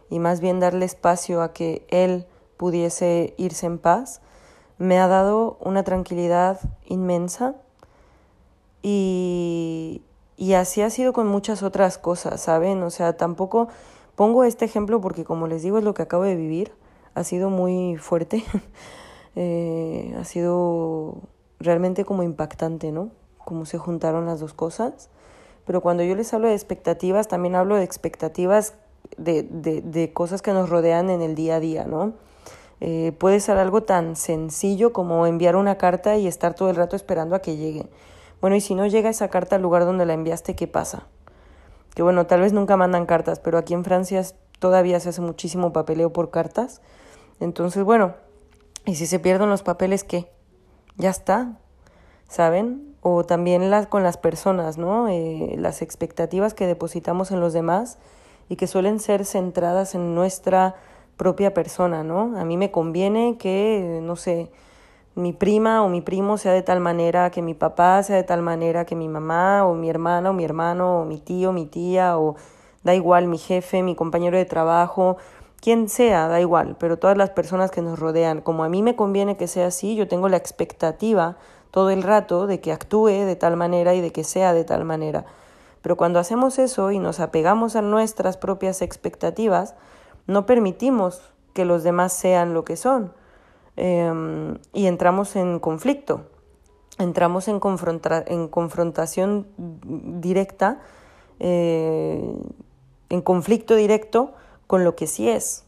y 0.09 0.19
más 0.19 0.39
bien 0.39 0.59
darle 0.59 0.85
espacio 0.85 1.41
a 1.41 1.53
que 1.53 1.85
él 1.89 2.25
pudiese 2.57 3.33
irse 3.37 3.65
en 3.65 3.79
paz, 3.79 4.21
me 4.77 4.99
ha 4.99 5.07
dado 5.07 5.57
una 5.59 5.83
tranquilidad 5.83 6.59
inmensa 6.85 7.55
y, 8.81 10.01
y 10.37 10.53
así 10.53 10.81
ha 10.81 10.89
sido 10.89 11.13
con 11.13 11.27
muchas 11.27 11.63
otras 11.63 11.97
cosas, 11.97 12.41
¿saben? 12.41 12.83
O 12.83 12.89
sea, 12.89 13.17
tampoco 13.17 13.69
Pongo 14.15 14.43
este 14.43 14.65
ejemplo 14.65 15.01
porque, 15.01 15.23
como 15.23 15.47
les 15.47 15.63
digo, 15.63 15.79
es 15.79 15.83
lo 15.83 15.93
que 15.93 16.03
acabo 16.03 16.23
de 16.23 16.35
vivir. 16.35 16.71
Ha 17.15 17.23
sido 17.23 17.49
muy 17.49 17.97
fuerte. 17.97 18.43
eh, 19.35 20.15
ha 20.19 20.23
sido 20.23 21.15
realmente 21.59 22.05
como 22.05 22.21
impactante, 22.21 22.91
¿no? 22.91 23.09
Cómo 23.45 23.65
se 23.65 23.77
juntaron 23.77 24.25
las 24.25 24.39
dos 24.39 24.53
cosas. 24.53 25.09
Pero 25.65 25.81
cuando 25.81 26.03
yo 26.03 26.15
les 26.15 26.33
hablo 26.33 26.47
de 26.47 26.53
expectativas, 26.53 27.27
también 27.27 27.55
hablo 27.55 27.75
de 27.75 27.83
expectativas 27.83 28.73
de, 29.17 29.43
de, 29.43 29.81
de 29.81 30.13
cosas 30.13 30.41
que 30.41 30.51
nos 30.51 30.69
rodean 30.69 31.09
en 31.09 31.21
el 31.21 31.35
día 31.35 31.55
a 31.55 31.59
día, 31.59 31.85
¿no? 31.85 32.13
Eh, 32.85 33.13
puede 33.17 33.39
ser 33.39 33.57
algo 33.57 33.83
tan 33.83 34.17
sencillo 34.17 34.91
como 34.91 35.25
enviar 35.25 35.55
una 35.55 35.77
carta 35.77 36.17
y 36.17 36.27
estar 36.27 36.53
todo 36.53 36.69
el 36.69 36.75
rato 36.75 36.97
esperando 36.97 37.33
a 37.33 37.39
que 37.39 37.55
llegue. 37.55 37.87
Bueno, 38.41 38.57
y 38.57 38.61
si 38.61 38.75
no 38.75 38.85
llega 38.87 39.09
esa 39.09 39.29
carta 39.29 39.55
al 39.55 39.61
lugar 39.61 39.85
donde 39.85 40.05
la 40.05 40.13
enviaste, 40.13 40.53
¿qué 40.53 40.67
pasa? 40.67 41.07
Que 41.95 42.03
bueno, 42.03 42.25
tal 42.27 42.41
vez 42.41 42.51
nunca 42.51 42.75
mandan 42.75 43.05
cartas, 43.05 43.39
pero 43.39 43.57
aquí 43.57 43.73
en 43.73 43.85
Francia 43.85 44.21
todavía 44.59 44.99
se 44.99 45.09
hace 45.09 45.21
muchísimo 45.21 45.71
papeleo 45.71 46.11
por 46.11 46.29
cartas. 46.29 46.81
Entonces, 47.39 47.83
bueno, 47.83 48.15
¿y 48.85 48.95
si 48.95 49.05
se 49.05 49.19
pierden 49.19 49.49
los 49.49 49.63
papeles, 49.63 50.03
qué? 50.03 50.29
Ya 50.97 51.09
está, 51.09 51.57
¿saben? 52.27 52.92
O 53.03 53.25
también 53.25 53.69
las, 53.69 53.87
con 53.87 54.01
las 54.01 54.17
personas, 54.17 54.77
¿no? 54.77 55.07
Eh, 55.09 55.55
las 55.57 55.81
expectativas 55.81 56.53
que 56.53 56.65
depositamos 56.65 57.31
en 57.31 57.41
los 57.41 57.53
demás 57.53 57.97
y 58.49 58.55
que 58.55 58.65
suelen 58.65 58.99
ser 58.99 59.25
centradas 59.25 59.93
en 59.93 60.15
nuestra 60.15 60.75
propia 61.17 61.53
persona, 61.53 62.03
¿no? 62.03 62.37
A 62.39 62.45
mí 62.45 62.57
me 62.57 62.71
conviene 62.71 63.37
que, 63.37 63.99
no 64.01 64.15
sé, 64.15 64.49
mi 65.15 65.31
prima 65.31 65.83
o 65.83 65.89
mi 65.89 66.01
primo 66.01 66.37
sea 66.37 66.53
de 66.53 66.63
tal 66.63 66.79
manera, 66.79 67.29
que 67.29 67.41
mi 67.41 67.53
papá 67.53 68.01
sea 68.03 68.15
de 68.15 68.23
tal 68.23 68.41
manera, 68.41 68.85
que 68.85 68.95
mi 68.95 69.07
mamá 69.07 69.65
o 69.65 69.75
mi 69.75 69.89
hermana 69.89 70.31
o 70.31 70.33
mi 70.33 70.43
hermano 70.43 71.01
o 71.01 71.05
mi 71.05 71.19
tío, 71.19 71.51
mi 71.51 71.65
tía 71.65 72.17
o 72.17 72.35
da 72.83 72.95
igual, 72.95 73.27
mi 73.27 73.37
jefe, 73.37 73.83
mi 73.83 73.95
compañero 73.95 74.37
de 74.37 74.45
trabajo, 74.45 75.17
quien 75.61 75.87
sea, 75.87 76.27
da 76.27 76.41
igual, 76.41 76.75
pero 76.79 76.97
todas 76.97 77.17
las 77.17 77.29
personas 77.29 77.71
que 77.71 77.81
nos 77.81 77.99
rodean, 77.99 78.41
como 78.41 78.63
a 78.63 78.69
mí 78.69 78.81
me 78.81 78.95
conviene 78.95 79.37
que 79.37 79.47
sea 79.47 79.67
así, 79.67 79.95
yo 79.95 80.07
tengo 80.07 80.27
la 80.29 80.37
expectativa 80.37 81.37
todo 81.73 81.89
el 81.89 82.03
rato 82.03 82.45
de 82.45 82.61
que 82.61 82.71
actúe 82.71 83.07
de 83.07 83.35
tal 83.35 83.57
manera 83.57 83.95
y 83.95 84.01
de 84.01 84.11
que 84.11 84.23
sea 84.23 84.53
de 84.53 84.63
tal 84.63 84.85
manera. 84.85 85.25
Pero 85.81 85.97
cuando 85.97 86.19
hacemos 86.19 86.59
eso 86.59 86.91
y 86.91 86.99
nos 86.99 87.19
apegamos 87.19 87.75
a 87.75 87.81
nuestras 87.81 88.37
propias 88.37 88.83
expectativas, 88.83 89.73
no 90.27 90.45
permitimos 90.45 91.33
que 91.53 91.65
los 91.65 91.81
demás 91.81 92.13
sean 92.13 92.53
lo 92.53 92.63
que 92.63 92.75
son 92.75 93.11
eh, 93.75 94.55
y 94.71 94.85
entramos 94.85 95.35
en 95.35 95.57
conflicto, 95.57 96.27
entramos 96.99 97.47
en, 97.47 97.59
confronta 97.59 98.23
en 98.27 98.49
confrontación 98.49 99.47
directa, 99.57 100.79
eh, 101.39 102.37
en 103.09 103.21
conflicto 103.23 103.73
directo 103.73 104.33
con 104.67 104.83
lo 104.83 104.95
que 104.95 105.07
sí 105.07 105.27
es, 105.27 105.65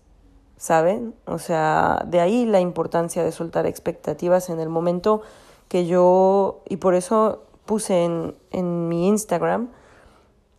¿saben? 0.55 1.15
O 1.25 1.39
sea, 1.39 2.05
de 2.05 2.19
ahí 2.19 2.45
la 2.45 2.59
importancia 2.59 3.23
de 3.23 3.31
soltar 3.31 3.65
expectativas 3.65 4.51
en 4.51 4.59
el 4.59 4.69
momento 4.69 5.23
que 5.67 5.85
yo, 5.85 6.61
y 6.67 6.77
por 6.77 6.95
eso 6.95 7.43
puse 7.65 8.05
en, 8.05 8.35
en 8.51 8.87
mi 8.87 9.07
Instagram, 9.07 9.69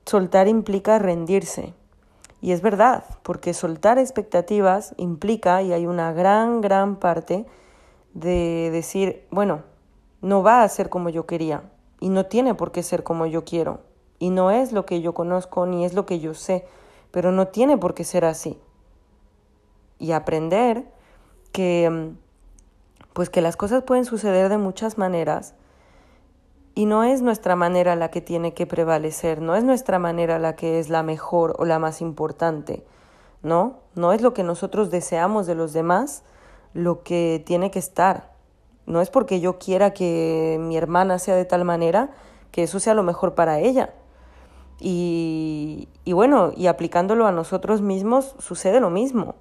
soltar 0.05 0.49
implica 0.49 0.99
rendirse. 0.99 1.75
Y 2.41 2.53
es 2.53 2.61
verdad, 2.61 3.05
porque 3.23 3.55
soltar 3.55 3.99
expectativas 3.99 4.95
implica, 4.99 5.63
y 5.63 5.73
hay 5.73 5.87
una 5.87 6.13
gran, 6.13 6.61
gran 6.61 6.97
parte, 6.97 7.47
de 8.15 8.71
decir, 8.73 9.27
bueno, 9.31 9.63
no 10.23 10.43
va 10.43 10.63
a 10.63 10.69
ser 10.69 10.89
como 10.89 11.09
yo 11.09 11.27
quería, 11.27 11.63
y 12.01 12.09
no 12.09 12.27
tiene 12.27 12.55
por 12.55 12.73
qué 12.73 12.83
ser 12.83 13.03
como 13.03 13.27
yo 13.27 13.45
quiero, 13.45 13.81
y 14.19 14.31
no 14.31 14.51
es 14.51 14.73
lo 14.73 14.87
que 14.87 15.01
yo 15.01 15.15
conozco, 15.15 15.67
ni 15.67 15.85
es 15.85 15.95
lo 15.95 16.07
que 16.07 16.21
yo 16.21 16.35
sé, 16.35 16.67
pero 17.11 17.33
no 17.33 17.49
tiene 17.49 17.79
por 17.79 17.95
qué 17.95 18.05
ser 18.05 18.25
así. 18.25 18.59
Y 19.99 20.13
aprender 20.13 20.85
que, 21.53 22.15
pues 23.17 23.31
que 23.31 23.41
las 23.41 23.57
cosas 23.57 23.83
pueden 23.83 24.05
suceder 24.05 24.51
de 24.51 24.59
muchas 24.59 24.99
maneras, 24.99 25.55
y 26.75 26.85
no 26.85 27.03
es 27.03 27.23
nuestra 27.23 27.57
manera 27.57 27.97
la 27.97 28.11
que 28.11 28.21
tiene 28.21 28.53
que 28.53 28.67
prevalecer, 28.67 29.41
no 29.41 29.57
es 29.57 29.65
nuestra 29.65 29.99
manera 29.99 30.39
la 30.39 30.55
que 30.55 30.79
es 30.79 30.91
la 30.91 31.03
mejor 31.03 31.57
o 31.59 31.65
la 31.65 31.79
más 31.79 32.03
importante, 32.03 32.85
¿no? 33.43 33.79
No 33.95 34.13
es 34.13 34.21
lo 34.21 34.35
que 34.35 34.43
nosotros 34.43 34.91
deseamos 34.91 35.47
de 35.47 35.55
los 35.55 35.73
demás 35.73 36.25
lo 36.75 37.03
que 37.05 37.43
tiene 37.47 37.71
que 37.71 37.79
estar. 37.79 38.35
No 38.85 39.01
es 39.01 39.09
porque 39.09 39.41
yo 39.41 39.59
quiera 39.59 39.95
que 39.95 40.59
mi 40.61 40.77
hermana 40.77 41.19
sea 41.19 41.37
de 41.37 41.47
tal 41.47 41.65
manera 41.65 42.11
que 42.51 42.65
eso 42.65 42.81
sea 42.81 42.93
lo 42.93 43.03
mejor 43.03 43.35
para 43.35 43.61
ella. 43.61 43.95
Y, 44.79 45.89
y 46.05 46.13
bueno, 46.13 46.53
y 46.55 46.67
aplicándolo 46.67 47.27
a 47.27 47.33
nosotros 47.33 47.81
mismos 47.81 48.35
sucede 48.41 48.79
lo 48.79 48.91
mismo. 48.91 49.37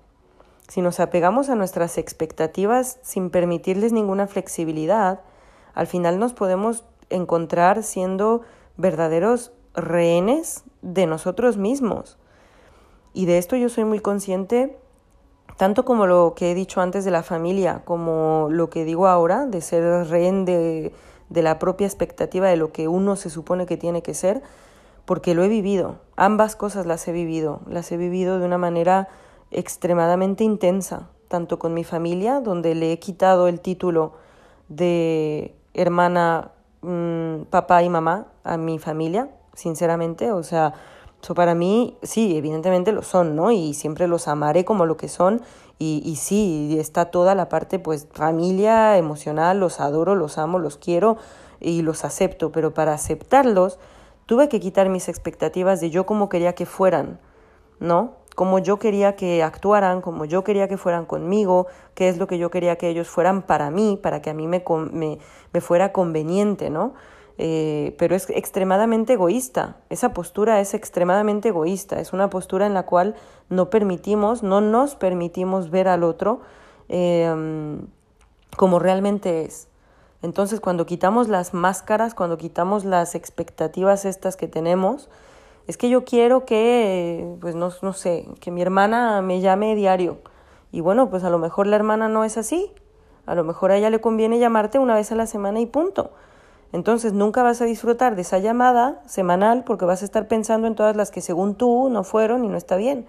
Si 0.67 0.81
nos 0.81 0.99
apegamos 0.99 1.49
a 1.49 1.55
nuestras 1.55 1.97
expectativas 1.97 2.97
sin 3.03 3.29
permitirles 3.29 3.93
ninguna 3.93 4.27
flexibilidad, 4.27 5.21
al 5.73 5.87
final 5.87 6.17
nos 6.17 6.33
podemos 6.33 6.83
encontrar 7.09 7.83
siendo 7.83 8.41
verdaderos 8.77 9.51
rehenes 9.75 10.63
de 10.81 11.05
nosotros 11.05 11.57
mismos. 11.57 12.17
Y 13.13 13.25
de 13.25 13.37
esto 13.37 13.55
yo 13.55 13.69
soy 13.69 13.85
muy 13.85 13.99
consciente, 13.99 14.77
tanto 15.57 15.85
como 15.85 16.07
lo 16.07 16.33
que 16.35 16.51
he 16.51 16.55
dicho 16.55 16.81
antes 16.81 17.05
de 17.05 17.11
la 17.11 17.23
familia, 17.23 17.83
como 17.85 18.47
lo 18.49 18.69
que 18.69 18.85
digo 18.85 19.07
ahora, 19.07 19.45
de 19.45 19.61
ser 19.61 19.83
rehén 20.07 20.45
de, 20.45 20.91
de 21.29 21.41
la 21.43 21.59
propia 21.59 21.87
expectativa 21.87 22.49
de 22.49 22.57
lo 22.57 22.71
que 22.71 22.87
uno 22.87 23.15
se 23.15 23.29
supone 23.29 23.65
que 23.65 23.77
tiene 23.77 24.01
que 24.01 24.13
ser, 24.13 24.41
porque 25.05 25.35
lo 25.35 25.43
he 25.43 25.47
vivido. 25.47 25.99
Ambas 26.15 26.55
cosas 26.55 26.85
las 26.87 27.07
he 27.07 27.11
vivido. 27.11 27.61
Las 27.67 27.91
he 27.91 27.97
vivido 27.97 28.39
de 28.39 28.45
una 28.45 28.57
manera 28.57 29.07
extremadamente 29.57 30.43
intensa, 30.43 31.09
tanto 31.27 31.59
con 31.59 31.73
mi 31.73 31.83
familia, 31.83 32.39
donde 32.39 32.75
le 32.75 32.91
he 32.91 32.99
quitado 32.99 33.47
el 33.47 33.59
título 33.59 34.13
de 34.69 35.55
hermana 35.73 36.51
Mm, 36.87 37.45
papá 37.49 37.81
y 37.81 37.89
mamá 37.89 38.27
a 38.43 38.57
mi 38.57 38.77
familia, 38.77 39.29
sinceramente. 39.55 40.31
O 40.31 40.43
sea, 40.43 40.73
eso 41.21 41.33
para 41.33 41.55
mí, 41.55 41.97
sí, 42.03 42.37
evidentemente 42.37 42.91
lo 42.91 43.01
son, 43.01 43.35
¿no? 43.35 43.51
Y 43.51 43.73
siempre 43.73 44.07
los 44.07 44.27
amaré 44.27 44.65
como 44.65 44.85
lo 44.85 44.95
que 44.95 45.09
son. 45.09 45.41
Y, 45.79 46.03
y 46.05 46.17
sí, 46.17 46.77
está 46.79 47.05
toda 47.05 47.33
la 47.33 47.49
parte, 47.49 47.79
pues, 47.79 48.07
familia, 48.13 48.97
emocional, 48.99 49.59
los 49.59 49.79
adoro, 49.79 50.13
los 50.13 50.37
amo, 50.37 50.59
los 50.59 50.77
quiero 50.77 51.17
y 51.59 51.81
los 51.81 52.05
acepto. 52.05 52.51
Pero 52.51 52.75
para 52.75 52.93
aceptarlos, 52.93 53.79
tuve 54.27 54.47
que 54.47 54.59
quitar 54.59 54.89
mis 54.89 55.09
expectativas 55.09 55.81
de 55.81 55.89
yo 55.89 56.05
como 56.05 56.29
quería 56.29 56.53
que 56.53 56.67
fueran, 56.67 57.19
¿no? 57.79 58.13
Como 58.35 58.59
yo 58.59 58.77
quería 58.77 59.15
que 59.15 59.41
actuaran, 59.41 60.01
como 60.01 60.25
yo 60.25 60.43
quería 60.43 60.67
que 60.67 60.77
fueran 60.77 61.05
conmigo, 61.05 61.67
qué 61.93 62.09
es 62.09 62.17
lo 62.17 62.27
que 62.27 62.37
yo 62.37 62.51
quería 62.51 62.75
que 62.75 62.89
ellos 62.89 63.07
fueran 63.07 63.41
para 63.41 63.71
mí, 63.71 63.97
para 64.01 64.21
que 64.21 64.29
a 64.29 64.33
mí 64.33 64.45
me, 64.45 64.63
me, 64.91 65.17
me 65.53 65.61
fuera 65.61 65.93
conveniente, 65.93 66.69
¿no? 66.69 66.93
Eh, 67.37 67.95
pero 67.97 68.15
es 68.15 68.29
extremadamente 68.29 69.13
egoísta. 69.13 69.77
Esa 69.89 70.13
postura 70.13 70.59
es 70.59 70.73
extremadamente 70.73 71.49
egoísta. 71.49 71.99
Es 71.99 72.13
una 72.13 72.29
postura 72.29 72.65
en 72.65 72.73
la 72.73 72.83
cual 72.83 73.15
no 73.49 73.69
permitimos, 73.69 74.43
no 74.43 74.61
nos 74.61 74.95
permitimos 74.95 75.69
ver 75.69 75.87
al 75.87 76.03
otro 76.03 76.41
eh, 76.87 77.77
como 78.55 78.79
realmente 78.79 79.43
es. 79.43 79.67
Entonces, 80.21 80.59
cuando 80.59 80.85
quitamos 80.85 81.27
las 81.27 81.53
máscaras, 81.53 82.15
cuando 82.15 82.37
quitamos 82.37 82.85
las 82.85 83.15
expectativas 83.15 84.05
estas 84.05 84.37
que 84.37 84.47
tenemos, 84.47 85.09
es 85.67 85.77
que 85.77 85.89
yo 85.89 86.05
quiero 86.05 86.45
que, 86.45 87.35
pues 87.41 87.55
no, 87.55 87.71
no 87.81 87.93
sé, 87.93 88.27
que 88.39 88.51
mi 88.51 88.61
hermana 88.61 89.21
me 89.21 89.41
llame 89.41 89.75
diario. 89.75 90.17
Y 90.71 90.81
bueno, 90.81 91.09
pues 91.09 91.23
a 91.23 91.29
lo 91.29 91.39
mejor 91.39 91.67
la 91.67 91.75
hermana 91.75 92.09
no 92.09 92.23
es 92.23 92.37
así. 92.37 92.71
A 93.25 93.33
lo 93.33 93.43
mejor 93.43 93.71
a 93.71 93.77
ella 93.77 93.89
le 93.89 94.01
conviene 94.01 94.39
llamarte 94.39 94.77
una 94.77 94.95
vez 94.95 95.11
a 95.11 95.15
la 95.15 95.25
semana 95.25 95.59
y 95.59 95.65
punto. 95.65 96.11
Entonces 96.71 97.13
nunca 97.13 97.41
vas 97.41 97.61
a 97.61 97.65
disfrutar 97.65 98.15
de 98.15 98.21
esa 98.21 98.37
llamada 98.37 99.01
semanal 99.05 99.63
porque 99.63 99.85
vas 99.85 100.01
a 100.01 100.05
estar 100.05 100.27
pensando 100.27 100.67
en 100.67 100.75
todas 100.75 100.95
las 100.95 101.09
que 101.09 101.21
según 101.21 101.55
tú 101.55 101.89
no 101.89 102.03
fueron 102.03 102.43
y 102.43 102.47
no 102.47 102.57
está 102.57 102.75
bien. 102.75 103.05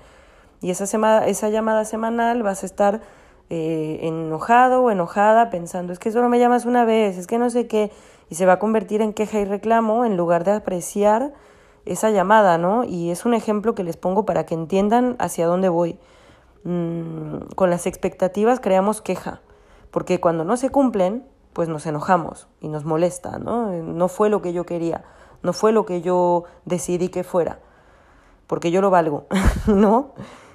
Y 0.63 0.71
esa, 0.71 0.87
semana, 0.87 1.27
esa 1.27 1.49
llamada 1.49 1.85
semanal 1.85 2.43
vas 2.43 2.63
a 2.63 2.67
estar 2.67 3.01
eh, 3.51 3.99
enojado 4.03 4.85
o 4.85 4.91
enojada 4.91 5.51
pensando, 5.51 5.93
es 5.93 5.99
que 5.99 6.11
solo 6.11 6.29
me 6.29 6.39
llamas 6.39 6.65
una 6.65 6.85
vez, 6.85 7.19
es 7.19 7.27
que 7.27 7.39
no 7.39 7.51
sé 7.51 7.67
qué, 7.67 7.93
y 8.31 8.35
se 8.37 8.47
va 8.47 8.55
a 8.55 8.59
convertir 8.59 9.03
en 9.03 9.13
queja 9.13 9.39
y 9.39 9.45
reclamo 9.45 10.05
en 10.05 10.17
lugar 10.17 10.45
de 10.45 10.53
apreciar 10.53 11.33
esa 11.87 12.11
llamada, 12.11 12.59
¿no? 12.59 12.85
Y 12.85 13.11
es 13.11 13.25
un 13.25 13.33
ejemplo 13.33 13.75
que 13.75 13.85
les 13.85 13.97
pongo 13.97 14.27
para 14.27 14.45
que 14.45 14.55
entiendan 14.55 15.17
hacia 15.19 15.47
dónde 15.47 15.69
voy. 15.69 15.99
Mm, 16.65 17.55
con 17.55 17.71
las 17.71 17.87
expectativas 17.87 18.61
creamos 18.61 19.01
queja, 19.01 19.41
porque 19.93 20.21
cuando 20.21 20.45
no 20.45 20.57
se 20.57 20.71
cumplen, 20.71 21.25
pues 21.53 21.69
nos 21.69 21.87
enojamos 21.87 22.49
y 22.61 22.69
nos 22.69 22.85
molesta, 22.85 23.39
¿no? 23.39 23.71
No 23.71 24.09
fue 24.09 24.29
lo 24.29 24.43
que 24.43 24.53
yo 24.53 24.67
quería, 24.67 25.05
no 25.43 25.53
fue 25.53 25.73
lo 25.73 25.87
que 25.87 26.03
yo 26.03 26.45
decidí 26.65 27.09
que 27.09 27.25
fuera, 27.25 27.61
porque 28.47 28.71
yo 28.71 28.81
lo 28.81 28.91
valgo, 28.91 29.27
¿no? 29.67 30.13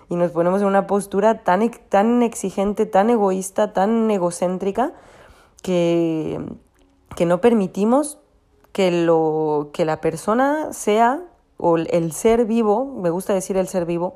Y 0.10 0.16
nos 0.18 0.32
ponemos 0.32 0.62
en 0.62 0.68
una 0.68 0.86
postura 0.86 1.44
tan, 1.44 1.72
tan 1.88 2.22
exigente, 2.22 2.86
tan 2.86 3.10
egoísta, 3.10 3.72
tan 3.72 4.12
egocéntrica, 4.12 4.92
que, 5.64 6.40
que 7.16 7.26
no 7.26 7.40
permitimos 7.40 8.21
que, 8.72 8.92
lo, 8.92 9.70
que 9.74 9.86
la 9.86 10.02
persona 10.02 10.74
sea, 10.74 11.24
o 11.58 11.78
el 11.78 12.12
ser 12.12 12.46
vivo, 12.46 12.86
me 12.86 13.10
gusta 13.10 13.34
decir 13.34 13.58
el 13.58 13.68
ser 13.68 13.86
vivo, 13.86 14.16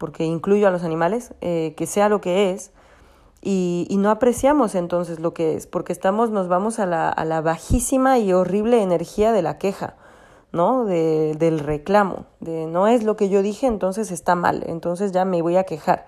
porque 0.00 0.24
incluyo 0.24 0.66
a 0.66 0.70
los 0.70 0.82
animales, 0.82 1.34
eh, 1.42 1.74
que 1.76 1.86
sea 1.86 2.08
lo 2.08 2.22
que 2.22 2.52
es, 2.52 2.72
y, 3.42 3.86
y, 3.90 3.96
no 3.98 4.10
apreciamos 4.10 4.74
entonces 4.74 5.20
lo 5.20 5.32
que 5.34 5.54
es, 5.54 5.66
porque 5.66 5.92
estamos, 5.92 6.30
nos 6.30 6.48
vamos 6.48 6.78
a 6.78 6.86
la, 6.86 7.08
a 7.08 7.24
la 7.24 7.40
bajísima 7.40 8.18
y 8.18 8.32
horrible 8.32 8.82
energía 8.82 9.32
de 9.32 9.42
la 9.42 9.58
queja, 9.58 9.96
¿no? 10.52 10.84
De, 10.84 11.34
del 11.38 11.58
reclamo, 11.58 12.26
de 12.40 12.66
no 12.66 12.86
es 12.86 13.02
lo 13.02 13.16
que 13.16 13.28
yo 13.28 13.42
dije, 13.42 13.66
entonces 13.66 14.10
está 14.10 14.34
mal, 14.34 14.64
entonces 14.66 15.12
ya 15.12 15.24
me 15.24 15.42
voy 15.42 15.56
a 15.56 15.64
quejar. 15.64 16.06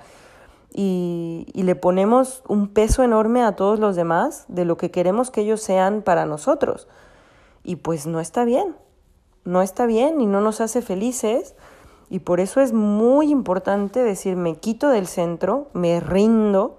Y, 0.74 1.46
y 1.52 1.64
le 1.64 1.74
ponemos 1.74 2.42
un 2.48 2.68
peso 2.68 3.02
enorme 3.02 3.42
a 3.42 3.56
todos 3.56 3.78
los 3.78 3.94
demás 3.94 4.46
de 4.48 4.64
lo 4.64 4.78
que 4.78 4.90
queremos 4.90 5.30
que 5.30 5.42
ellos 5.42 5.60
sean 5.60 6.00
para 6.00 6.24
nosotros. 6.24 6.88
Y 7.64 7.76
pues 7.76 8.06
no 8.06 8.20
está 8.20 8.44
bien, 8.44 8.76
no 9.44 9.62
está 9.62 9.86
bien 9.86 10.20
y 10.20 10.26
no 10.26 10.40
nos 10.40 10.60
hace 10.60 10.82
felices. 10.82 11.54
Y 12.10 12.20
por 12.20 12.40
eso 12.40 12.60
es 12.60 12.72
muy 12.72 13.30
importante 13.30 14.02
decir, 14.02 14.36
me 14.36 14.56
quito 14.56 14.88
del 14.88 15.06
centro, 15.06 15.68
me 15.72 16.00
rindo, 16.00 16.78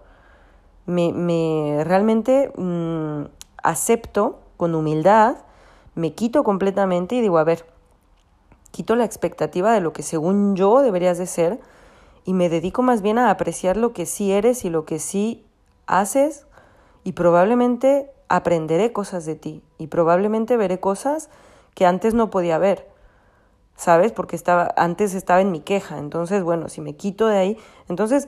me, 0.85 1.11
me 1.13 1.83
realmente 1.83 2.51
mm, 2.55 3.23
acepto 3.63 4.41
con 4.57 4.75
humildad, 4.75 5.37
me 5.95 6.13
quito 6.13 6.43
completamente 6.43 7.15
y 7.15 7.21
digo, 7.21 7.37
a 7.37 7.43
ver, 7.43 7.65
quito 8.71 8.95
la 8.95 9.05
expectativa 9.05 9.71
de 9.71 9.81
lo 9.81 9.93
que 9.93 10.03
según 10.03 10.55
yo 10.55 10.81
deberías 10.81 11.17
de 11.17 11.27
ser 11.27 11.59
y 12.25 12.33
me 12.33 12.49
dedico 12.49 12.81
más 12.81 13.01
bien 13.01 13.17
a 13.17 13.29
apreciar 13.29 13.77
lo 13.77 13.93
que 13.93 14.05
sí 14.05 14.31
eres 14.31 14.65
y 14.65 14.69
lo 14.69 14.85
que 14.85 14.99
sí 14.99 15.45
haces 15.85 16.47
y 17.03 17.13
probablemente 17.13 18.11
aprenderé 18.35 18.91
cosas 18.91 19.27
de 19.27 19.35
ti 19.35 19.61
y 19.77 19.87
probablemente 19.87 20.57
veré 20.57 20.79
cosas 20.79 21.29
que 21.75 21.85
antes 21.85 22.15
no 22.15 22.31
podía 22.31 22.57
ver. 22.57 22.89
¿Sabes? 23.75 24.11
Porque 24.11 24.35
estaba 24.35 24.73
antes 24.75 25.13
estaba 25.13 25.39
en 25.39 25.51
mi 25.51 25.59
queja. 25.59 25.99
Entonces, 25.99 26.43
bueno, 26.43 26.67
si 26.67 26.81
me 26.81 26.95
quito 26.95 27.27
de 27.27 27.37
ahí, 27.37 27.57
entonces 27.89 28.27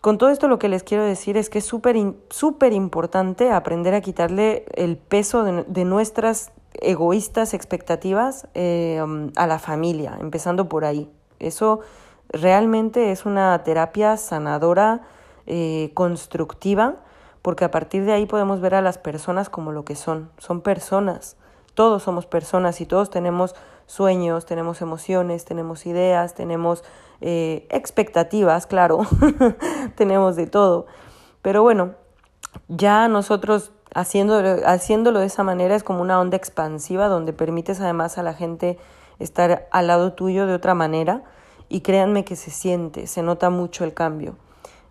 con 0.00 0.16
todo 0.16 0.30
esto 0.30 0.48
lo 0.48 0.58
que 0.58 0.68
les 0.68 0.82
quiero 0.82 1.04
decir 1.04 1.36
es 1.36 1.50
que 1.50 1.58
es 1.58 1.66
súper 1.66 1.96
súper 2.30 2.72
importante 2.72 3.50
aprender 3.50 3.92
a 3.92 4.00
quitarle 4.00 4.64
el 4.72 4.96
peso 4.96 5.44
de, 5.44 5.84
nuestras 5.84 6.52
egoístas 6.80 7.52
expectativas 7.52 8.48
eh, 8.54 9.02
a 9.36 9.46
la 9.46 9.58
familia, 9.58 10.16
empezando 10.20 10.70
por 10.70 10.86
ahí. 10.86 11.10
Eso 11.38 11.80
realmente 12.30 13.10
es 13.10 13.26
una 13.26 13.62
terapia 13.62 14.16
sanadora, 14.16 15.02
eh, 15.46 15.90
constructiva, 15.92 16.96
porque 17.46 17.64
a 17.64 17.70
partir 17.70 18.04
de 18.04 18.12
ahí 18.12 18.26
podemos 18.26 18.60
ver 18.60 18.74
a 18.74 18.82
las 18.82 18.98
personas 18.98 19.48
como 19.48 19.70
lo 19.70 19.84
que 19.84 19.94
son. 19.94 20.32
Son 20.36 20.62
personas. 20.62 21.36
Todos 21.74 22.02
somos 22.02 22.26
personas 22.26 22.80
y 22.80 22.86
todos 22.86 23.08
tenemos 23.08 23.54
sueños, 23.86 24.46
tenemos 24.46 24.82
emociones, 24.82 25.44
tenemos 25.44 25.86
ideas, 25.86 26.34
tenemos 26.34 26.82
eh, 27.20 27.68
expectativas, 27.70 28.66
claro, 28.66 29.02
tenemos 29.94 30.34
de 30.34 30.48
todo. 30.48 30.86
Pero 31.40 31.62
bueno, 31.62 31.94
ya 32.66 33.06
nosotros 33.06 33.70
haciéndolo, 33.94 34.66
haciéndolo 34.66 35.20
de 35.20 35.26
esa 35.26 35.44
manera 35.44 35.76
es 35.76 35.84
como 35.84 36.02
una 36.02 36.18
onda 36.18 36.36
expansiva 36.36 37.06
donde 37.06 37.32
permites 37.32 37.80
además 37.80 38.18
a 38.18 38.24
la 38.24 38.34
gente 38.34 38.76
estar 39.20 39.68
al 39.70 39.86
lado 39.86 40.14
tuyo 40.14 40.48
de 40.48 40.54
otra 40.54 40.74
manera 40.74 41.22
y 41.68 41.82
créanme 41.82 42.24
que 42.24 42.34
se 42.34 42.50
siente, 42.50 43.06
se 43.06 43.22
nota 43.22 43.50
mucho 43.50 43.84
el 43.84 43.94
cambio. 43.94 44.34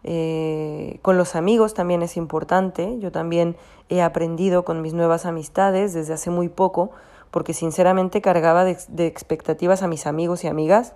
Eh, 0.05 0.99
con 1.01 1.17
los 1.17 1.35
amigos 1.35 1.73
también 1.73 2.01
es 2.03 2.15
importante, 2.15 2.97
yo 2.99 3.11
también 3.11 3.57
he 3.89 4.01
aprendido 4.01 4.63
con 4.63 4.81
mis 4.81 4.93
nuevas 4.93 5.25
amistades 5.25 5.93
desde 5.93 6.13
hace 6.13 6.29
muy 6.29 6.47
poco, 6.47 6.91
porque 7.31 7.53
sinceramente 7.53 8.21
cargaba 8.21 8.63
de 8.63 9.07
expectativas 9.07 9.81
a 9.81 9.87
mis 9.87 10.07
amigos 10.07 10.43
y 10.43 10.47
amigas 10.47 10.93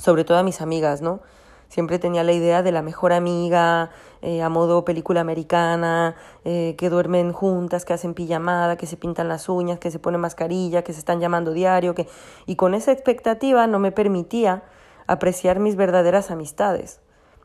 sobre 0.00 0.24
todo 0.24 0.38
a 0.38 0.42
mis 0.42 0.60
amigas, 0.60 1.02
¿no? 1.02 1.20
Siempre 1.68 2.00
tenía 2.00 2.24
la 2.24 2.32
idea 2.32 2.64
de 2.64 2.72
la 2.72 2.82
mejor 2.82 3.12
amiga, 3.12 3.90
eh, 4.22 4.42
a 4.42 4.48
modo 4.48 4.84
película 4.84 5.20
americana, 5.20 6.16
eh, 6.44 6.74
que 6.76 6.90
duermen 6.90 7.32
juntas, 7.32 7.84
que 7.84 7.92
hacen 7.92 8.14
pijamada, 8.14 8.76
que 8.76 8.86
se 8.86 8.96
pintan 8.96 9.28
las 9.28 9.48
uñas, 9.48 9.78
que 9.78 9.92
se 9.92 10.00
ponen 10.00 10.20
mascarilla, 10.20 10.82
que 10.82 10.92
se 10.92 10.98
están 10.98 11.20
llamando 11.20 11.52
diario, 11.52 11.94
que... 11.94 12.08
y 12.46 12.56
con 12.56 12.74
esa 12.74 12.90
expectativa 12.90 13.68
no 13.68 13.78
me 13.78 13.92
permitía 13.92 14.64
apreciar 15.06 15.60
mis 15.60 15.76
verdaderas 15.76 16.32
amistades, 16.32 17.00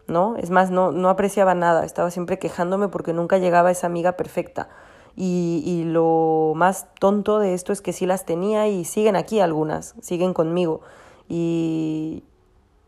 ¿no? 0.07 0.35
Es 0.37 0.49
más, 0.49 0.71
no, 0.71 0.91
no 0.91 1.09
apreciaba 1.09 1.55
nada, 1.55 1.85
estaba 1.85 2.11
siempre 2.11 2.39
quejándome 2.39 2.87
porque 2.87 3.13
nunca 3.13 3.37
llegaba 3.37 3.71
esa 3.71 3.87
amiga 3.87 4.13
perfecta. 4.13 4.69
Y, 5.15 5.63
y 5.65 5.85
lo 5.85 6.53
más 6.55 6.87
tonto 6.99 7.39
de 7.39 7.53
esto 7.53 7.71
es 7.71 7.81
que 7.81 7.93
sí 7.93 8.05
las 8.05 8.25
tenía 8.25 8.67
y 8.67 8.83
siguen 8.85 9.15
aquí 9.15 9.39
algunas, 9.39 9.95
siguen 10.01 10.33
conmigo. 10.33 10.81
Y, 11.29 12.23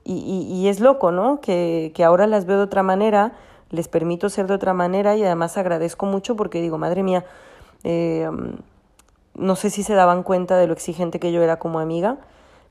y, 0.04 0.48
y, 0.50 0.68
es 0.68 0.80
loco, 0.80 1.12
¿no? 1.12 1.42
Que, 1.42 1.92
que 1.96 2.04
ahora 2.04 2.28
las 2.28 2.46
veo 2.46 2.58
de 2.58 2.64
otra 2.64 2.84
manera, 2.84 3.34
les 3.70 3.88
permito 3.88 4.30
ser 4.30 4.48
de 4.48 4.54
otra 4.54 4.74
manera 4.74 5.16
y 5.16 5.24
además 5.24 5.58
agradezco 5.58 6.06
mucho 6.06 6.36
porque 6.36 6.62
digo, 6.62 6.78
madre 6.78 7.04
mía, 7.04 7.26
eh, 7.84 8.30
no 9.36 9.56
sé 9.56 9.70
si 9.70 9.84
se 9.84 9.94
daban 9.94 10.24
cuenta 10.24 10.58
de 10.58 10.68
lo 10.68 10.74
exigente 10.74 11.20
que 11.20 11.32
yo 11.32 11.42
era 11.42 11.60
como 11.60 11.80
amiga, 11.80 12.18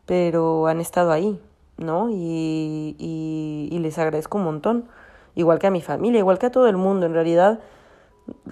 pero 0.04 0.66
han 0.66 0.80
estado 0.80 1.12
ahí, 1.12 1.40
¿no? 1.76 2.10
Y, 2.10 2.96
y, 2.98 3.68
y, 3.70 3.78
les 3.78 3.98
agradezco 3.98 4.38
un 4.38 4.44
montón. 4.44 4.88
Igual 5.34 5.58
que 5.58 5.66
a 5.66 5.70
mi 5.70 5.82
familia, 5.82 6.18
igual 6.18 6.38
que 6.38 6.46
a 6.46 6.50
todo 6.50 6.68
el 6.68 6.76
mundo. 6.76 7.06
En 7.06 7.12
realidad, 7.12 7.60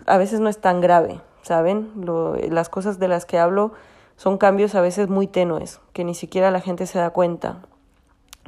a 0.06 0.18
veces 0.18 0.40
no 0.40 0.48
es 0.48 0.58
tan 0.58 0.80
grave, 0.80 1.20
¿saben? 1.42 1.90
Lo, 1.96 2.36
las 2.36 2.68
cosas 2.68 2.98
de 2.98 3.08
las 3.08 3.24
que 3.26 3.38
hablo 3.38 3.72
son 4.16 4.38
cambios 4.38 4.74
a 4.74 4.80
veces 4.80 5.08
muy 5.08 5.26
tenues, 5.26 5.80
que 5.92 6.04
ni 6.04 6.14
siquiera 6.14 6.50
la 6.50 6.60
gente 6.60 6.86
se 6.86 6.98
da 6.98 7.10
cuenta 7.10 7.62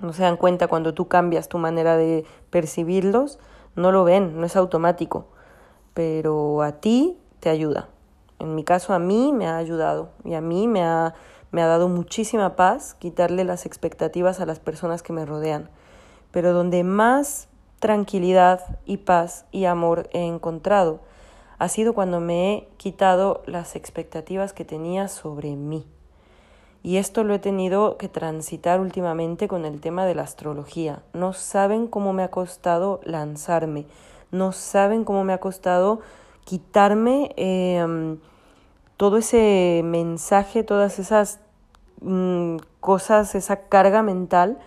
no 0.02 0.12
se 0.12 0.22
dan 0.22 0.36
cuenta 0.36 0.68
cuando 0.68 0.94
tú 0.94 1.08
cambias 1.08 1.48
tu 1.48 1.58
manera 1.58 1.96
de 1.96 2.24
percibirlos, 2.50 3.38
no 3.74 3.92
lo 3.92 4.04
ven, 4.04 4.38
no 4.40 4.46
es 4.46 4.56
automático, 4.56 5.26
pero 5.94 6.62
a 6.62 6.72
ti 6.72 7.18
te 7.40 7.48
ayuda. 7.50 7.88
En 8.38 8.54
mi 8.54 8.64
caso 8.64 8.92
a 8.92 8.98
mí 8.98 9.32
me 9.32 9.46
ha 9.46 9.56
ayudado 9.56 10.10
y 10.24 10.34
a 10.34 10.40
mí 10.40 10.68
me 10.68 10.82
ha, 10.82 11.14
me 11.50 11.62
ha 11.62 11.66
dado 11.66 11.88
muchísima 11.88 12.56
paz 12.56 12.94
quitarle 12.94 13.44
las 13.44 13.66
expectativas 13.66 14.40
a 14.40 14.46
las 14.46 14.60
personas 14.60 15.02
que 15.02 15.12
me 15.12 15.26
rodean. 15.26 15.70
Pero 16.30 16.52
donde 16.52 16.84
más 16.84 17.48
tranquilidad 17.78 18.78
y 18.84 18.98
paz 18.98 19.46
y 19.52 19.64
amor 19.64 20.08
he 20.12 20.24
encontrado 20.24 21.00
ha 21.58 21.68
sido 21.68 21.94
cuando 21.94 22.20
me 22.20 22.52
he 22.52 22.68
quitado 22.76 23.42
las 23.46 23.76
expectativas 23.76 24.52
que 24.52 24.64
tenía 24.64 25.08
sobre 25.08 25.56
mí. 25.56 25.86
Y 26.82 26.98
esto 26.98 27.24
lo 27.24 27.34
he 27.34 27.38
tenido 27.38 27.96
que 27.96 28.08
transitar 28.08 28.80
últimamente 28.80 29.48
con 29.48 29.64
el 29.64 29.80
tema 29.80 30.04
de 30.06 30.14
la 30.14 30.22
astrología. 30.22 31.02
No 31.14 31.32
saben 31.32 31.88
cómo 31.88 32.12
me 32.12 32.22
ha 32.22 32.30
costado 32.30 33.00
lanzarme, 33.04 33.86
no 34.30 34.52
saben 34.52 35.04
cómo 35.04 35.24
me 35.24 35.32
ha 35.32 35.38
costado 35.38 36.00
quitarme 36.44 37.32
em, 37.36 38.18
todo 38.96 39.18
ese 39.18 39.82
mensaje, 39.84 40.62
todas 40.62 40.98
esas 40.98 41.40
mm, 42.00 42.56
cosas, 42.80 43.34
esa 43.34 43.68
carga 43.68 44.02
mental 44.02 44.58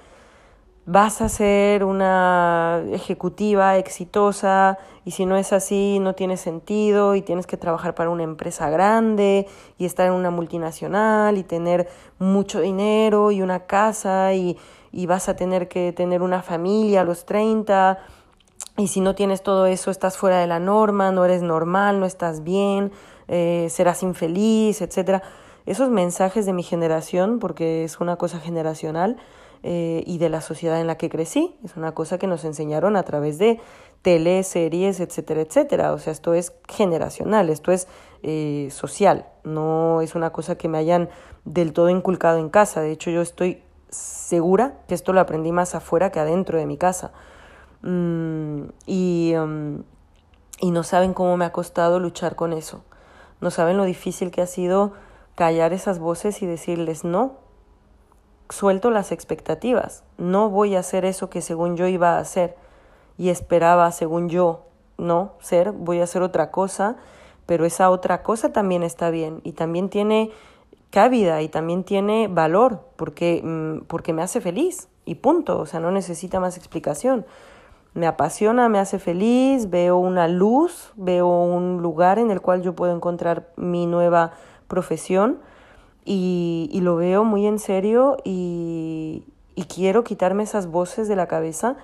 vas 0.91 1.21
a 1.21 1.29
ser 1.29 1.83
una 1.83 2.83
ejecutiva 2.91 3.77
exitosa 3.77 4.79
y 5.05 5.11
si 5.11 5.27
no 5.27 5.37
es 5.37 5.53
así 5.53 5.99
no 5.99 6.15
tiene 6.15 6.35
sentido 6.35 7.13
y 7.13 7.21
tienes 7.21 7.45
que 7.45 7.57
trabajar 7.57 7.93
para 7.93 8.09
una 8.09 8.23
empresa 8.23 8.71
grande 8.71 9.47
y 9.77 9.85
estar 9.85 10.07
en 10.07 10.13
una 10.13 10.31
multinacional 10.31 11.37
y 11.37 11.43
tener 11.43 11.87
mucho 12.17 12.59
dinero 12.59 13.29
y 13.29 13.43
una 13.43 13.67
casa 13.67 14.33
y, 14.33 14.57
y 14.91 15.05
vas 15.05 15.29
a 15.29 15.35
tener 15.35 15.67
que 15.67 15.93
tener 15.93 16.23
una 16.23 16.41
familia 16.41 17.01
a 17.01 17.03
los 17.03 17.23
30 17.27 17.99
y 18.75 18.87
si 18.87 18.99
no 18.99 19.13
tienes 19.13 19.43
todo 19.43 19.67
eso 19.67 19.91
estás 19.91 20.17
fuera 20.17 20.39
de 20.39 20.47
la 20.47 20.59
norma, 20.59 21.11
no 21.11 21.23
eres 21.23 21.43
normal, 21.43 21.99
no 21.99 22.07
estás 22.07 22.43
bien, 22.43 22.91
eh, 23.29 23.67
serás 23.69 24.03
infeliz, 24.03 24.81
etc. 24.81 25.23
Esos 25.65 25.89
mensajes 25.89 26.45
de 26.45 26.53
mi 26.53 26.63
generación, 26.63 27.39
porque 27.39 27.85
es 27.85 27.99
una 27.99 28.17
cosa 28.17 28.39
generacional, 28.39 29.17
eh, 29.61 30.03
y 30.05 30.19
de 30.19 30.29
la 30.29 30.39
sociedad 30.39 30.79
en 30.79 30.87
la 30.87 30.97
que 30.97 31.09
crecí. 31.09 31.57
Es 31.65 31.75
una 31.75 31.93
cosa 31.93 32.17
que 32.17 32.27
nos 32.27 32.45
enseñaron 32.45 32.95
a 32.95 33.03
través 33.03 33.37
de 33.37 33.59
tele, 34.01 34.43
series, 34.43 35.01
etcétera, 35.01 35.41
etcétera. 35.41 35.91
O 35.91 35.99
sea, 35.99 36.13
esto 36.13 36.33
es 36.33 36.53
generacional, 36.69 37.49
esto 37.49 37.73
es 37.73 37.87
eh, 38.23 38.69
social, 38.71 39.25
no 39.43 40.01
es 40.01 40.15
una 40.15 40.29
cosa 40.31 40.57
que 40.57 40.69
me 40.69 40.77
hayan 40.77 41.09
del 41.43 41.73
todo 41.73 41.89
inculcado 41.89 42.39
en 42.39 42.49
casa. 42.49 42.79
De 42.79 42.91
hecho, 42.91 43.11
yo 43.11 43.21
estoy 43.21 43.61
segura 43.89 44.79
que 44.87 44.95
esto 44.95 45.11
lo 45.11 45.19
aprendí 45.19 45.51
más 45.51 45.75
afuera 45.75 46.09
que 46.09 46.21
adentro 46.21 46.57
de 46.57 46.65
mi 46.65 46.77
casa. 46.77 47.11
Mm, 47.81 48.61
um, 48.87 49.83
y 50.61 50.71
no 50.71 50.83
saben 50.83 51.13
cómo 51.13 51.35
me 51.35 51.45
ha 51.45 51.51
costado 51.51 51.99
luchar 51.99 52.35
con 52.35 52.53
eso. 52.53 52.83
No 53.41 53.51
saben 53.51 53.77
lo 53.77 53.85
difícil 53.85 54.31
que 54.31 54.41
ha 54.41 54.47
sido 54.47 54.93
callar 55.35 55.73
esas 55.73 55.99
voces 55.99 56.41
y 56.41 56.45
decirles 56.45 57.03
no, 57.03 57.37
suelto 58.49 58.91
las 58.91 59.11
expectativas. 59.11 60.03
No 60.17 60.49
voy 60.49 60.75
a 60.75 60.79
hacer 60.79 61.05
eso 61.05 61.29
que 61.29 61.41
según 61.41 61.77
yo 61.77 61.87
iba 61.87 62.17
a 62.17 62.19
hacer 62.19 62.55
y 63.17 63.29
esperaba 63.29 63.91
según 63.91 64.29
yo 64.29 64.65
no 64.97 65.33
ser, 65.39 65.71
voy 65.71 65.99
a 65.99 66.03
hacer 66.03 66.21
otra 66.21 66.51
cosa, 66.51 66.97
pero 67.45 67.65
esa 67.65 67.89
otra 67.89 68.21
cosa 68.21 68.51
también 68.51 68.83
está 68.83 69.09
bien 69.09 69.41
y 69.43 69.53
también 69.53 69.89
tiene 69.89 70.31
cávida 70.89 71.41
y 71.41 71.49
también 71.49 71.83
tiene 71.83 72.27
valor 72.27 72.81
porque, 72.95 73.41
mm, 73.43 73.85
porque 73.87 74.13
me 74.13 74.21
hace 74.21 74.41
feliz 74.41 74.87
y 75.05 75.15
punto, 75.15 75.59
o 75.59 75.65
sea, 75.65 75.79
no 75.79 75.91
necesita 75.91 76.39
más 76.39 76.57
explicación. 76.57 77.25
Me 77.99 78.07
apasiona, 78.07 78.69
me 78.69 78.79
hace 78.79 78.97
feliz, 78.97 79.69
veo 79.69 79.97
una 79.97 80.29
luz, 80.29 80.93
veo 80.95 81.27
un 81.27 81.81
lugar 81.81 82.17
en 82.17 82.31
el 82.31 82.39
cual 82.39 82.61
yo 82.61 82.73
puedo 82.73 82.95
encontrar 82.95 83.51
mi 83.57 83.87
nueva 83.87 84.31
profesión 84.69 85.39
y, 86.05 86.79
lo 86.81 86.95
veo 86.95 87.25
muy 87.25 87.45
en 87.45 87.59
serio 87.59 88.15
y, 88.23 89.25
y 89.53 89.63
quiero 89.65 90.05
quitarme 90.05 90.43
esas 90.43 90.67
voces 90.67 91.09
de 91.09 91.17
la 91.17 91.27
cabeza 91.27 91.75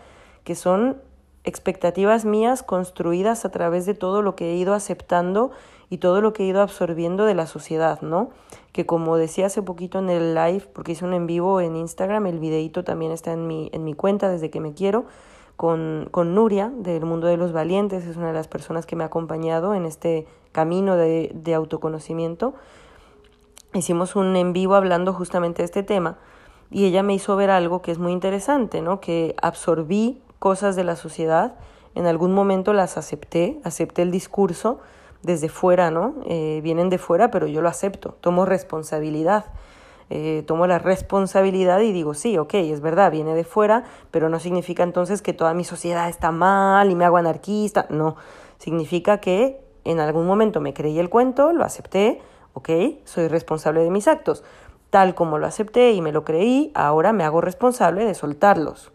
que 0.46 0.56
son 0.56 1.02
expectativas 1.44 2.24
mías 2.24 2.64
construidas 2.64 3.44
a 3.44 3.52
través 3.52 3.86
de 3.86 3.94
todo 3.94 4.22
lo 4.22 4.38
que 4.38 4.54
he 4.54 4.56
ido 4.56 4.74
aceptando 4.74 5.52
y 5.90 5.98
todo 5.98 6.22
lo 6.22 6.32
que 6.32 6.44
he 6.44 6.48
ido 6.48 6.62
absorbiendo 6.62 7.26
de 7.26 7.36
la 7.36 7.46
sociedad, 7.46 8.00
¿no? 8.02 8.30
Que 8.72 8.86
como 8.86 9.18
decía 9.18 9.48
hace 9.48 9.62
poquito 9.62 10.00
en 10.00 10.10
el 10.10 10.34
live, 10.34 10.66
porque 10.72 10.94
hice 10.94 11.04
un 11.04 11.14
en 11.14 11.28
vivo 11.28 11.60
en 11.60 11.76
Instagram, 11.76 12.26
el 12.28 12.40
videito 12.40 12.86
también 12.86 13.12
está 13.12 13.34
en 13.34 13.48
mi, 13.48 13.70
en 13.74 13.84
mi 13.84 13.94
cuenta 13.94 14.30
desde 14.30 14.50
que 14.50 14.62
me 14.62 14.74
quiero, 14.74 15.08
con, 15.56 16.08
con 16.12 16.36
Nuria 16.36 16.72
del 16.76 17.06
Mundo 17.06 17.28
de 17.28 17.38
los 17.38 17.54
Valientes, 17.54 18.06
es 18.06 18.18
una 18.18 18.28
de 18.28 18.34
las 18.34 18.48
personas 18.48 18.86
que 18.86 18.96
me 18.96 19.04
ha 19.04 19.08
acompañado 19.08 19.74
en 19.74 19.86
este 19.86 20.28
camino 20.52 20.96
de, 20.96 21.32
de 21.34 21.54
autoconocimiento. 21.54 22.54
Hicimos 23.74 24.16
un 24.16 24.36
en 24.36 24.54
vivo 24.54 24.76
hablando 24.76 25.14
justamente 25.14 25.62
de 25.62 25.66
este 25.66 25.84
tema 25.84 26.18
y 26.72 26.86
ella 26.86 27.04
me 27.04 27.14
hizo 27.14 27.36
ver 27.36 27.50
algo 27.50 27.82
que 27.82 27.92
es 27.92 28.00
muy 28.00 28.12
interesante, 28.12 28.82
¿no? 28.82 29.00
Que 29.00 29.36
absorbí 29.42 30.22
cosas 30.40 30.76
de 30.76 30.84
la 30.84 30.96
sociedad, 30.96 31.56
en 31.96 32.06
algún 32.06 32.34
momento 32.34 32.74
las 32.74 32.98
acepté, 32.98 33.60
acepté 33.64 34.02
el 34.02 34.12
discurso 34.12 34.80
desde 35.24 35.50
fuera, 35.50 35.92
¿no? 35.92 36.16
Eh, 36.26 36.60
vienen 36.64 36.90
de 36.90 36.98
fuera, 36.98 37.32
pero 37.32 37.48
yo 37.48 37.62
lo 37.62 37.70
acepto, 37.70 38.16
tomo 38.22 38.46
responsabilidad. 38.46 39.46
Eh, 40.10 40.44
tomo 40.46 40.68
la 40.68 40.78
responsabilidad 40.78 41.80
y 41.82 41.92
digo, 41.92 42.14
sí, 42.14 42.38
ok, 42.38 42.54
es 42.56 42.82
verdad, 42.82 43.12
viene 43.12 43.34
de 43.34 43.44
fuera, 43.44 43.84
pero 44.12 44.30
no 44.30 44.40
significa 44.40 44.84
entonces 44.84 45.22
que 45.22 45.34
toda 45.34 45.54
mi 45.54 45.64
sociedad 45.64 46.08
está 46.10 46.32
mal 46.32 46.92
y 46.92 46.96
me 46.96 47.06
hago 47.06 47.18
anarquista, 47.18 47.88
no, 47.90 48.16
significa 48.60 49.20
que 49.20 49.60
en 49.84 50.00
algún 50.00 50.28
momento 50.28 50.62
me 50.62 50.74
creí 50.74 51.00
el 51.00 51.10
cuento, 51.10 51.54
lo 51.54 51.64
acepté, 51.64 52.22
ok, 52.54 52.70
soy 53.04 53.28
responsable 53.28 53.84
de 53.84 53.90
mis 53.90 54.08
actos. 54.08 54.44
Tal 54.92 55.16
como 55.16 55.40
lo 55.40 55.48
acepté 55.48 55.92
y 55.94 56.02
me 56.02 56.12
lo 56.12 56.24
creí, 56.24 56.72
ahora 56.76 57.12
me 57.12 57.24
hago 57.24 57.42
responsable 57.42 58.06
de 58.06 58.14
soltarlos 58.14 58.92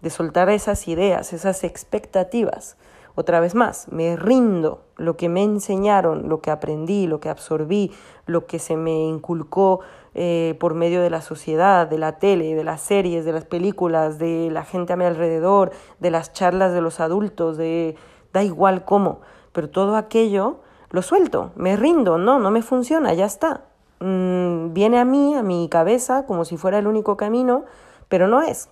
de 0.00 0.10
soltar 0.10 0.48
esas 0.50 0.88
ideas, 0.88 1.32
esas 1.32 1.64
expectativas. 1.64 2.76
Otra 3.14 3.40
vez 3.40 3.54
más, 3.54 3.88
me 3.90 4.14
rindo 4.14 4.84
lo 4.96 5.16
que 5.16 5.28
me 5.28 5.42
enseñaron, 5.42 6.28
lo 6.28 6.40
que 6.40 6.50
aprendí, 6.50 7.06
lo 7.06 7.18
que 7.18 7.30
absorbí, 7.30 7.92
lo 8.26 8.46
que 8.46 8.58
se 8.58 8.76
me 8.76 9.04
inculcó 9.04 9.80
eh, 10.18 10.56
por 10.58 10.72
medio 10.72 11.02
de 11.02 11.10
la 11.10 11.20
sociedad, 11.20 11.86
de 11.86 11.98
la 11.98 12.18
tele, 12.18 12.54
de 12.54 12.64
las 12.64 12.80
series, 12.80 13.26
de 13.26 13.32
las 13.32 13.44
películas, 13.44 14.18
de 14.18 14.48
la 14.50 14.64
gente 14.64 14.94
a 14.94 14.96
mi 14.96 15.04
alrededor, 15.04 15.72
de 16.00 16.10
las 16.10 16.32
charlas 16.32 16.72
de 16.72 16.80
los 16.80 17.00
adultos, 17.00 17.58
de 17.58 17.96
da 18.32 18.42
igual 18.42 18.86
cómo, 18.86 19.20
pero 19.52 19.68
todo 19.68 19.94
aquello 19.94 20.60
lo 20.88 21.02
suelto, 21.02 21.52
me 21.54 21.76
rindo, 21.76 22.16
no, 22.16 22.38
no 22.38 22.50
me 22.50 22.62
funciona, 22.62 23.12
ya 23.12 23.26
está. 23.26 23.64
Mm, 24.00 24.72
viene 24.72 24.98
a 24.98 25.04
mí, 25.04 25.34
a 25.34 25.42
mi 25.42 25.68
cabeza, 25.68 26.24
como 26.24 26.46
si 26.46 26.56
fuera 26.56 26.78
el 26.78 26.86
único 26.86 27.18
camino, 27.18 27.66
pero 28.08 28.26
no 28.26 28.40
es, 28.40 28.70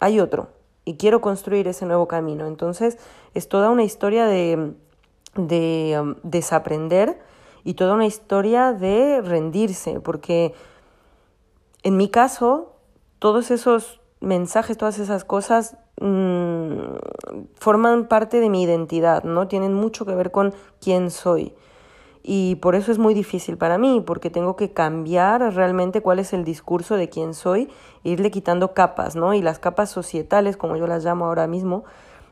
hay 0.00 0.20
otro 0.20 0.48
y 0.84 0.94
quiero 0.94 1.20
construir 1.20 1.66
ese 1.66 1.86
nuevo 1.86 2.06
camino. 2.06 2.46
Entonces 2.46 2.98
es 3.34 3.48
toda 3.48 3.70
una 3.70 3.82
historia 3.82 4.26
de, 4.26 4.74
de 5.34 5.98
um, 6.00 6.14
desaprender 6.22 7.18
y 7.64 7.74
toda 7.74 7.94
una 7.94 8.06
historia 8.06 8.72
de 8.72 9.22
rendirse, 9.22 9.98
porque 9.98 10.54
en 11.84 11.96
mi 11.96 12.08
caso 12.08 12.72
todos 13.20 13.50
esos 13.50 14.00
mensajes, 14.20 14.76
todas 14.76 14.98
esas 14.98 15.24
cosas 15.24 15.76
mm, 16.00 16.96
forman 17.54 18.08
parte 18.08 18.40
de 18.40 18.50
mi 18.50 18.62
identidad, 18.62 19.22
¿no? 19.22 19.46
Tienen 19.46 19.74
mucho 19.74 20.04
que 20.04 20.14
ver 20.14 20.30
con 20.30 20.52
quién 20.80 21.10
soy. 21.10 21.54
Y 22.22 22.56
por 22.56 22.74
eso 22.74 22.90
es 22.90 22.98
muy 22.98 23.12
difícil 23.12 23.58
para 23.58 23.76
mí, 23.76 24.02
porque 24.04 24.30
tengo 24.30 24.56
que 24.56 24.72
cambiar 24.72 25.54
realmente 25.54 26.00
cuál 26.00 26.18
es 26.18 26.32
el 26.32 26.42
discurso 26.42 26.96
de 26.96 27.10
quién 27.10 27.34
soy, 27.34 27.68
e 28.02 28.10
irle 28.10 28.30
quitando 28.30 28.72
capas, 28.72 29.14
¿no? 29.14 29.34
Y 29.34 29.42
las 29.42 29.58
capas 29.58 29.90
societales, 29.90 30.56
como 30.56 30.76
yo 30.76 30.86
las 30.86 31.04
llamo 31.04 31.26
ahora 31.26 31.46
mismo, 31.46 31.84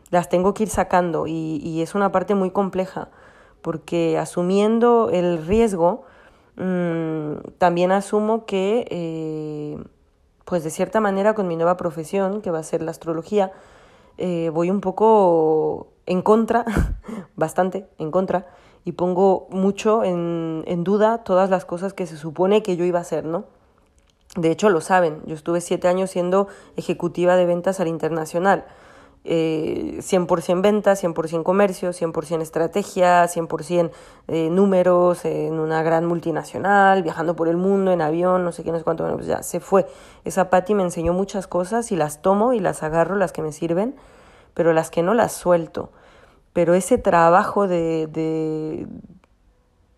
las 0.08 0.30
tengo 0.30 0.54
que 0.54 0.62
ir 0.62 0.70
sacando 0.70 1.26
y, 1.26 1.60
y 1.62 1.82
es 1.82 1.94
una 1.94 2.10
parte 2.10 2.34
muy 2.34 2.50
compleja, 2.50 3.10
porque 3.60 4.16
asumiendo 4.18 5.10
el 5.12 5.46
riesgo, 5.46 6.04
mmm, 6.56 7.34
también 7.58 7.92
asumo 7.92 8.44
que, 8.46 8.86
eh, 8.90 9.82
pues 10.44 10.64
de 10.64 10.70
cierta 10.70 11.00
manera 11.00 11.34
con 11.34 11.48
mi 11.48 11.56
nueva 11.56 11.76
profesión, 11.76 12.42
que 12.42 12.50
va 12.50 12.58
a 12.58 12.62
ser 12.62 12.82
la 12.82 12.90
astrología, 12.90 13.52
eh, 14.18 14.50
voy 14.52 14.70
un 14.70 14.80
poco 14.80 15.88
en 16.06 16.22
contra, 16.22 16.64
bastante 17.36 17.86
en 17.98 18.10
contra, 18.10 18.46
y 18.84 18.92
pongo 18.92 19.46
mucho 19.50 20.04
en, 20.04 20.64
en, 20.66 20.84
duda 20.84 21.18
todas 21.24 21.50
las 21.50 21.64
cosas 21.64 21.94
que 21.94 22.06
se 22.06 22.16
supone 22.16 22.62
que 22.62 22.76
yo 22.76 22.84
iba 22.84 22.98
a 22.98 23.02
hacer, 23.02 23.24
¿no? 23.24 23.44
De 24.36 24.50
hecho, 24.50 24.70
lo 24.70 24.80
saben, 24.80 25.22
yo 25.26 25.34
estuve 25.34 25.60
siete 25.60 25.88
años 25.88 26.10
siendo 26.10 26.48
ejecutiva 26.76 27.36
de 27.36 27.46
ventas 27.46 27.80
al 27.80 27.88
internacional. 27.88 28.64
Eh, 29.24 29.98
100% 30.00 30.62
ventas, 30.62 31.02
100% 31.02 31.44
comercio, 31.44 31.92
100% 31.92 32.42
estrategia, 32.42 33.24
100% 33.24 33.90
eh, 34.28 34.50
números 34.50 35.24
en 35.24 35.60
una 35.60 35.82
gran 35.82 36.06
multinacional, 36.06 37.02
viajando 37.02 37.36
por 37.36 37.48
el 37.48 37.56
mundo 37.56 37.92
en 37.92 38.02
avión, 38.02 38.44
no 38.44 38.52
sé 38.52 38.64
qué, 38.64 38.72
no 38.72 38.78
sé 38.78 38.84
cuánto, 38.84 39.04
bueno, 39.04 39.16
pues 39.16 39.28
ya 39.28 39.42
se 39.42 39.60
fue. 39.60 39.86
Esa 40.24 40.50
Patti 40.50 40.74
me 40.74 40.82
enseñó 40.82 41.12
muchas 41.12 41.46
cosas 41.46 41.92
y 41.92 41.96
las 41.96 42.20
tomo 42.20 42.52
y 42.52 42.58
las 42.58 42.82
agarro, 42.82 43.14
las 43.14 43.32
que 43.32 43.42
me 43.42 43.52
sirven, 43.52 43.94
pero 44.54 44.72
las 44.72 44.90
que 44.90 45.02
no 45.02 45.14
las 45.14 45.32
suelto 45.32 45.90
pero 46.52 46.74
ese 46.74 46.98
trabajo 46.98 47.66
de, 47.66 48.06
de, 48.08 48.86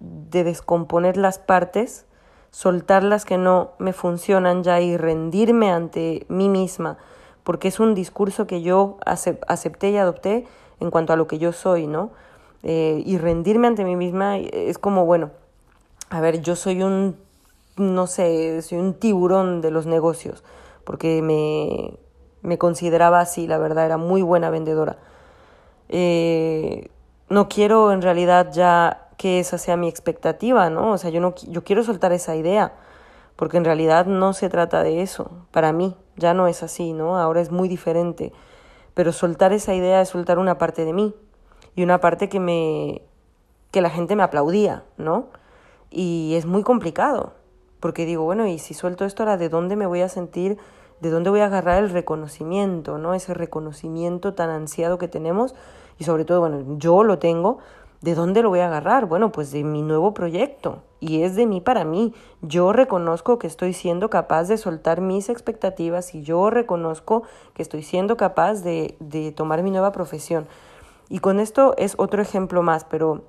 de 0.01 0.45
descomponer 0.45 1.17
las 1.17 1.39
partes, 1.39 2.07
soltar 2.51 3.03
las 3.03 3.25
que 3.25 3.39
no 3.39 3.73
me 3.79 3.93
funcionan 3.93 4.63
ya 4.63 4.81
y 4.81 4.97
rendirme 4.97 5.73
ante 5.73 6.27
mí 6.29 6.49
misma, 6.49 6.99
porque 7.45 7.69
es 7.69 7.79
un 7.79 7.95
discurso 7.95 8.47
que 8.47 8.63
yo 8.63 8.99
acepté 9.07 9.91
y 9.91 9.97
adopté 9.97 10.47
en 10.81 10.91
cuanto 10.91 11.13
a 11.13 11.17
lo 11.17 11.27
que 11.27 11.39
yo 11.39 11.53
soy, 11.53 11.87
¿no? 11.87 12.11
Eh, 12.63 13.03
y 13.07 13.19
rendirme 13.19 13.69
ante 13.69 13.85
mí 13.85 13.97
misma 13.97 14.39
es 14.39 14.79
como, 14.79 15.05
bueno, 15.05 15.31
a 16.11 16.21
ver, 16.21 16.41
yo 16.41 16.57
soy 16.57 16.83
un, 16.83 17.17
no 17.77 18.07
sé, 18.07 18.61
soy 18.63 18.79
un 18.79 18.95
tiburón 18.95 19.61
de 19.61 19.71
los 19.71 19.87
negocios, 19.87 20.43
porque 20.85 21.23
me, 21.23 21.99
me 22.43 22.59
consideraba 22.59 23.21
así, 23.21 23.47
la 23.47 23.59
verdad, 23.59 23.87
era 23.87 23.99
muy 23.99 24.23
buena 24.23 24.51
vendedora 24.51 24.99
eh, 25.89 26.91
no 27.29 27.49
quiero 27.49 27.93
en 27.93 28.03
realidad 28.03 28.51
ya 28.53 29.09
que 29.17 29.41
esa 29.41 29.59
sea 29.59 29.77
mi 29.77 29.89
expectativa, 29.89 30.71
¿no? 30.71 30.93
O 30.93 30.99
sea, 30.99 31.11
yo, 31.11 31.21
no, 31.21 31.35
yo 31.49 31.65
quiero 31.65 31.85
soltar 31.85 32.13
esa 32.13 32.37
idea, 32.37 32.73
porque 33.37 33.57
en 33.57 33.65
realidad 33.65 34.07
no 34.07 34.33
se 34.33 34.49
trata 34.49 34.83
de 34.83 35.03
eso. 35.03 35.31
Para 35.53 35.73
mí 35.73 35.97
ya 36.17 36.35
no 36.35 36.47
es 36.47 36.63
así, 36.63 36.93
¿no? 36.93 37.19
Ahora 37.19 37.41
es 37.41 37.51
muy 37.51 37.69
diferente. 37.69 38.33
Pero 38.95 39.13
soltar 39.13 39.53
esa 39.53 39.75
idea 39.75 40.01
es 40.01 40.11
soltar 40.11 40.39
una 40.39 40.59
parte 40.59 40.85
de 40.85 40.93
mí 40.93 41.15
y 41.75 41.83
una 41.83 42.01
parte 42.01 42.29
que 42.29 42.41
me 42.41 43.03
que 43.71 43.81
la 43.81 43.91
gente 43.91 44.15
me 44.15 44.23
aplaudía, 44.23 44.85
¿no? 44.99 45.27
Y 45.91 46.35
es 46.37 46.47
muy 46.47 46.63
complicado, 46.63 47.33
porque 47.81 48.07
digo, 48.07 48.23
bueno, 48.23 48.47
y 48.47 48.61
si 48.61 48.73
suelto 48.73 49.05
esto 49.05 49.25
ahora 49.25 49.37
de 49.37 49.49
dónde 49.49 49.75
me 49.75 49.87
voy 49.87 50.01
a 50.01 50.09
sentir 50.09 50.59
de 51.01 51.11
dónde 51.11 51.31
voy 51.31 51.41
a 51.41 51.47
agarrar 51.47 51.83
el 51.83 51.91
reconocimiento, 51.91 52.99
¿no? 52.99 53.15
Ese 53.15 53.35
reconocimiento 53.35 54.35
tan 54.35 54.51
ansiado 54.51 54.99
que 54.99 55.09
tenemos 55.09 55.55
y 55.99 56.05
sobre 56.05 56.25
todo, 56.25 56.41
bueno, 56.41 56.79
yo 56.79 57.05
lo 57.05 57.19
tengo, 57.19 57.59
¿de 58.05 58.15
dónde 58.15 58.43
lo 58.43 58.51
voy 58.51 58.61
a 58.61 58.67
agarrar? 58.67 59.07
Bueno, 59.07 59.33
pues 59.33 59.51
de 59.51 59.65
mi 59.65 59.81
nuevo 59.81 60.13
proyecto 60.13 60.83
y 61.01 61.23
es 61.23 61.37
de 61.37 61.47
mí 61.47 61.63
para 61.63 61.85
mí. 61.85 62.13
Yo 62.43 62.75
reconozco 62.75 63.39
que 63.39 63.47
estoy 63.47 63.73
siendo 63.73 64.11
capaz 64.11 64.45
de 64.45 64.59
soltar 64.59 65.01
mis 65.01 65.31
expectativas 65.31 66.15
y 66.15 66.23
yo 66.23 66.51
reconozco 66.51 67.23
que 67.55 67.63
estoy 67.63 67.83
siendo 67.83 68.19
capaz 68.19 68.63
de, 68.63 68.95
de 69.01 69.33
tomar 69.33 69.63
mi 69.63 69.71
nueva 69.71 69.91
profesión. 69.91 70.47
Y 71.09 71.21
con 71.21 71.41
esto 71.41 71.75
es 71.79 71.95
otro 71.97 72.21
ejemplo 72.21 72.63
más, 72.63 72.85
pero 72.85 73.23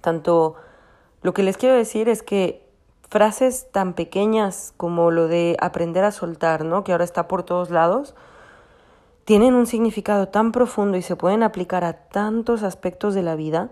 tanto 0.00 0.54
lo 1.22 1.34
que 1.34 1.42
les 1.42 1.56
quiero 1.56 1.74
decir 1.74 2.08
es 2.08 2.22
que 2.22 2.64
frases 3.08 3.72
tan 3.72 3.94
pequeñas 3.94 4.72
como 4.76 5.10
lo 5.10 5.26
de 5.26 5.56
aprender 5.60 6.04
a 6.04 6.12
soltar, 6.12 6.64
¿no? 6.64 6.84
que 6.84 6.92
ahora 6.92 7.04
está 7.04 7.26
por 7.26 7.42
todos 7.42 7.70
lados, 7.70 8.14
tienen 9.24 9.54
un 9.54 9.66
significado 9.66 10.28
tan 10.28 10.52
profundo 10.52 10.96
y 10.96 11.02
se 11.02 11.16
pueden 11.16 11.42
aplicar 11.42 11.82
a 11.82 11.94
tantos 11.94 12.62
aspectos 12.62 13.12
de 13.12 13.24
la 13.24 13.34
vida 13.34 13.70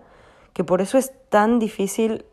que 0.55 0.63
por 0.63 0.79
eso 0.79 0.97
es 0.97 1.11
tan 1.27 1.59
difícil 1.59 2.25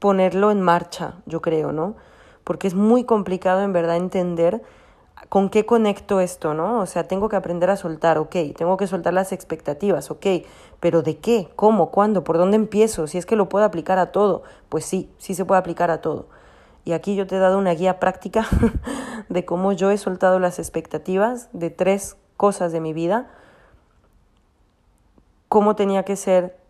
ponerlo 0.00 0.50
en 0.50 0.60
marcha, 0.60 1.22
yo 1.24 1.40
creo, 1.40 1.70
¿no? 1.70 1.94
Porque 2.42 2.66
es 2.66 2.74
muy 2.74 3.04
complicado 3.04 3.62
en 3.62 3.72
verdad 3.72 3.96
entender 3.96 4.60
con 5.28 5.48
qué 5.48 5.64
conecto 5.64 6.18
esto, 6.18 6.52
¿no? 6.52 6.80
O 6.80 6.86
sea, 6.86 7.06
tengo 7.06 7.28
que 7.28 7.36
aprender 7.36 7.70
a 7.70 7.76
soltar, 7.76 8.18
ok, 8.18 8.34
tengo 8.56 8.76
que 8.76 8.88
soltar 8.88 9.14
las 9.14 9.30
expectativas, 9.30 10.10
ok, 10.10 10.26
pero 10.80 11.02
¿de 11.02 11.18
qué? 11.18 11.48
¿Cómo? 11.54 11.92
¿Cuándo? 11.92 12.24
¿Por 12.24 12.38
dónde 12.38 12.56
empiezo? 12.56 13.06
Si 13.06 13.18
es 13.18 13.24
que 13.24 13.36
lo 13.36 13.48
puedo 13.48 13.64
aplicar 13.64 14.00
a 14.00 14.10
todo, 14.10 14.42
pues 14.68 14.84
sí, 14.84 15.08
sí 15.18 15.36
se 15.36 15.44
puede 15.44 15.60
aplicar 15.60 15.92
a 15.92 16.00
todo. 16.00 16.26
Y 16.84 16.90
aquí 16.90 17.14
yo 17.14 17.28
te 17.28 17.36
he 17.36 17.38
dado 17.38 17.56
una 17.56 17.70
guía 17.70 18.00
práctica 18.00 18.48
de 19.28 19.44
cómo 19.44 19.70
yo 19.70 19.92
he 19.92 19.96
soltado 19.96 20.40
las 20.40 20.58
expectativas 20.58 21.50
de 21.52 21.70
tres 21.70 22.16
cosas 22.36 22.72
de 22.72 22.80
mi 22.80 22.92
vida, 22.92 23.30
cómo 25.48 25.76
tenía 25.76 26.02
que 26.02 26.16
ser 26.16 26.60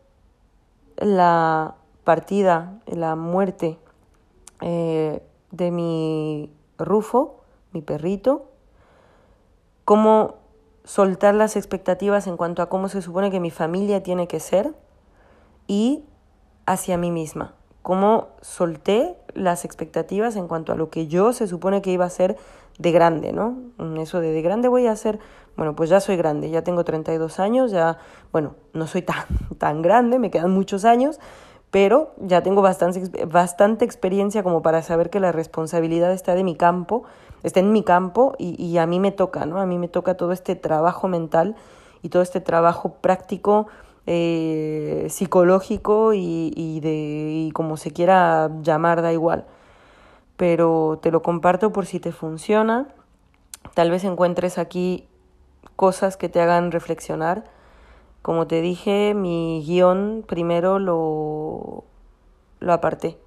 la 1.03 1.75
partida, 2.05 2.81
la 2.87 3.17
muerte 3.17 3.79
eh, 4.61 5.23
de 5.51 5.71
mi 5.71 6.51
Rufo, 6.79 7.41
mi 7.73 7.83
perrito, 7.83 8.51
cómo 9.85 10.37
soltar 10.85 11.35
las 11.35 11.57
expectativas 11.57 12.27
en 12.27 12.37
cuanto 12.37 12.63
a 12.63 12.69
cómo 12.69 12.89
se 12.89 13.03
supone 13.03 13.31
que 13.31 13.41
mi 13.41 13.51
familia 13.51 14.03
tiene 14.03 14.27
que 14.27 14.41
ser 14.41 14.75
y 15.67 16.05
hacia 16.67 16.97
mí 16.97 17.11
misma. 17.11 17.55
Cómo 17.83 18.29
solté 18.41 19.17
las 19.35 19.65
expectativas 19.65 20.37
en 20.37 20.47
cuanto 20.47 20.73
a 20.73 20.77
lo 20.77 20.91
que 20.91 21.09
yo 21.09 21.33
se 21.33 21.49
supone 21.49 21.83
que 21.83 21.91
iba 21.91 22.05
a 22.05 22.11
ser 22.11 22.37
de 22.83 22.93
grande, 22.93 23.33
¿no? 23.33 23.57
Eso 24.01 24.21
de 24.21 24.33
de 24.33 24.43
grande 24.43 24.69
voy 24.69 24.87
a 24.87 24.97
ser, 24.97 25.21
bueno, 25.57 25.75
pues 25.75 25.89
ya 25.89 26.01
soy 26.01 26.17
grande, 26.17 26.51
ya 26.51 26.63
tengo 26.63 26.85
32 26.85 27.39
años, 27.39 27.71
ya, 27.71 27.99
bueno, 28.33 28.57
no 28.73 28.87
soy 28.87 29.03
tan, 29.03 29.25
tan 29.59 29.83
grande, 29.83 30.19
me 30.19 30.31
quedan 30.31 30.51
muchos 30.51 30.85
años, 30.85 31.21
pero 31.71 32.13
ya 32.19 32.43
tengo 32.43 32.61
bastante, 32.61 33.25
bastante 33.25 33.85
experiencia 33.85 34.43
como 34.43 34.61
para 34.63 34.83
saber 34.83 35.11
que 35.11 35.21
la 35.21 35.33
responsabilidad 35.33 36.13
está 36.13 36.35
de 36.35 36.45
mi 36.45 36.57
campo, 36.57 37.05
está 37.45 37.61
en 37.61 37.73
mi 37.73 37.83
campo 37.83 38.35
y, 38.37 38.63
y 38.63 38.77
a 38.79 38.87
mí 38.87 38.99
me 39.01 39.13
toca, 39.13 39.47
¿no? 39.47 39.61
A 39.61 39.67
mí 39.67 39.79
me 39.79 39.89
toca 39.89 40.17
todo 40.17 40.33
este 40.33 40.57
trabajo 40.57 41.09
mental 41.09 41.55
y 42.03 42.09
todo 42.09 42.23
este 42.23 42.41
trabajo 42.41 42.95
práctico, 43.01 43.69
eh, 44.07 45.07
psicológico 45.09 46.13
y, 46.13 46.53
y, 46.57 46.81
de, 46.81 47.47
y 47.47 47.51
como 47.53 47.77
se 47.77 47.93
quiera 47.93 48.51
llamar, 48.61 49.01
da 49.01 49.13
igual. 49.13 49.47
Pero 50.37 50.99
te 51.03 51.11
lo 51.11 51.23
comparto 51.23 51.73
por 51.73 51.87
si 51.87 52.01
te 52.01 52.13
funciona. 52.13 52.89
Tal 53.75 53.91
vez 53.91 54.05
encuentres 54.05 54.59
aquí 54.59 55.09
cosas 55.77 56.17
que 56.17 56.29
te 56.29 56.41
hagan 56.41 56.73
reflexionar. 56.73 57.45
Como 58.23 58.47
te 58.47 58.61
dije, 58.61 59.15
mi 59.15 59.65
guion 59.67 60.25
primero 60.27 60.79
lo, 60.79 61.85
lo 62.61 62.73
aparté. 62.73 63.19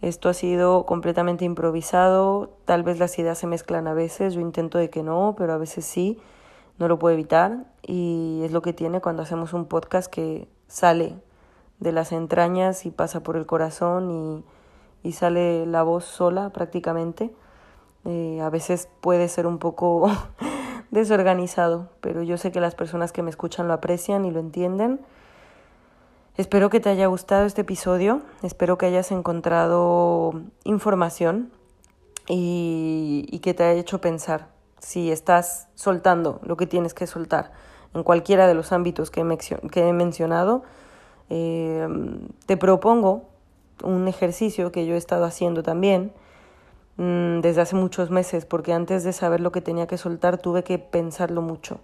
Esto 0.00 0.28
ha 0.28 0.34
sido 0.34 0.86
completamente 0.86 1.44
improvisado, 1.44 2.50
tal 2.64 2.84
vez 2.84 3.00
las 3.00 3.18
ideas 3.18 3.36
se 3.36 3.48
mezclan 3.48 3.88
a 3.88 3.94
veces, 3.94 4.34
yo 4.34 4.40
intento 4.40 4.78
de 4.78 4.90
que 4.90 5.02
no, 5.02 5.34
pero 5.36 5.52
a 5.52 5.58
veces 5.58 5.84
sí, 5.84 6.20
no 6.78 6.86
lo 6.86 7.00
puedo 7.00 7.14
evitar. 7.14 7.64
Y 7.82 8.42
es 8.44 8.52
lo 8.52 8.62
que 8.62 8.72
tiene 8.72 9.00
cuando 9.00 9.22
hacemos 9.22 9.52
un 9.54 9.66
podcast 9.66 10.08
que 10.08 10.48
sale 10.68 11.16
de 11.80 11.92
las 11.92 12.12
entrañas 12.12 12.86
y 12.86 12.90
pasa 12.90 13.22
por 13.22 13.36
el 13.36 13.46
corazón 13.46 14.10
y, 14.10 14.44
y 15.02 15.12
sale 15.12 15.66
la 15.66 15.82
voz 15.82 16.04
sola 16.04 16.50
prácticamente. 16.50 17.30
Eh, 18.04 18.40
a 18.42 18.50
veces 18.50 18.88
puede 19.00 19.28
ser 19.28 19.46
un 19.46 19.58
poco 19.58 20.10
desorganizado, 20.90 21.90
pero 22.00 22.22
yo 22.22 22.38
sé 22.38 22.52
que 22.52 22.60
las 22.60 22.74
personas 22.74 23.12
que 23.12 23.22
me 23.22 23.30
escuchan 23.30 23.68
lo 23.68 23.74
aprecian 23.74 24.24
y 24.24 24.30
lo 24.30 24.40
entienden. 24.40 25.00
Espero 26.36 26.70
que 26.70 26.78
te 26.78 26.88
haya 26.88 27.06
gustado 27.08 27.46
este 27.46 27.62
episodio, 27.62 28.22
espero 28.42 28.78
que 28.78 28.86
hayas 28.86 29.10
encontrado 29.10 30.40
información 30.62 31.50
y, 32.28 33.40
que 33.42 33.54
te 33.54 33.64
haya 33.64 33.80
hecho 33.80 34.00
pensar 34.00 34.48
si 34.78 35.10
estás 35.10 35.66
soltando 35.74 36.40
lo 36.44 36.56
que 36.56 36.66
tienes 36.66 36.94
que 36.94 37.08
soltar 37.08 37.50
en 37.92 38.04
cualquiera 38.04 38.46
de 38.46 38.54
los 38.54 38.70
ámbitos 38.70 39.10
que 39.10 39.20
he, 39.20 39.92
mencionado. 39.92 40.62
Eh, 41.28 41.88
te 42.46 42.56
propongo 42.56 43.24
un 43.82 44.08
ejercicio 44.08 44.72
que 44.72 44.86
yo 44.86 44.94
he 44.94 44.98
estado 44.98 45.24
haciendo 45.24 45.62
también 45.62 46.12
Mm, 46.98 47.42
desde 47.42 47.60
hace 47.60 47.76
muchos 47.76 48.10
meses, 48.10 48.44
porque 48.44 48.72
antes 48.72 49.04
de 49.04 49.12
saber 49.12 49.40
lo 49.40 49.52
que 49.52 49.60
tenía 49.60 49.86
que 49.86 49.96
soltar 49.96 50.38
tuve 50.38 50.64
que 50.64 50.80
pensarlo 50.80 51.42
mucho. 51.42 51.78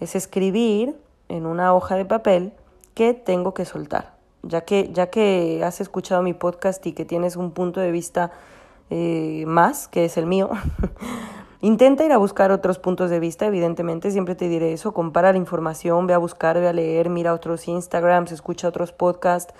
Es 0.00 0.16
escribir 0.16 0.96
en 1.28 1.46
una 1.46 1.74
hoja 1.74 1.94
de 1.94 2.04
papel 2.04 2.52
qué 2.94 3.14
tengo 3.14 3.54
que 3.54 3.64
soltar. 3.64 4.16
Ya 4.42 4.62
que, 4.62 4.90
ya 4.92 5.10
que 5.10 5.62
has 5.64 5.80
escuchado 5.80 6.22
mi 6.22 6.32
podcast 6.34 6.84
y 6.86 6.92
que 6.92 7.04
tienes 7.04 7.36
un 7.36 7.52
punto 7.52 7.80
de 7.80 7.92
vista 7.92 8.32
eh, 8.90 9.44
más, 9.46 9.86
que 9.86 10.04
es 10.04 10.16
el 10.16 10.26
mío, 10.26 10.50
intenta 11.60 12.04
ir 12.04 12.12
a 12.12 12.18
buscar 12.18 12.50
otros 12.50 12.80
puntos 12.80 13.10
de 13.10 13.20
vista, 13.20 13.46
evidentemente, 13.46 14.10
siempre 14.10 14.34
te 14.34 14.48
diré 14.48 14.72
eso, 14.72 14.92
compara 14.92 15.30
la 15.30 15.38
información, 15.38 16.08
ve 16.08 16.14
a 16.14 16.18
buscar, 16.18 16.58
ve 16.58 16.66
a 16.66 16.72
leer, 16.72 17.10
mira 17.10 17.32
otros 17.32 17.68
Instagrams, 17.68 18.32
escucha 18.32 18.66
otros 18.66 18.90
podcasts, 18.90 19.54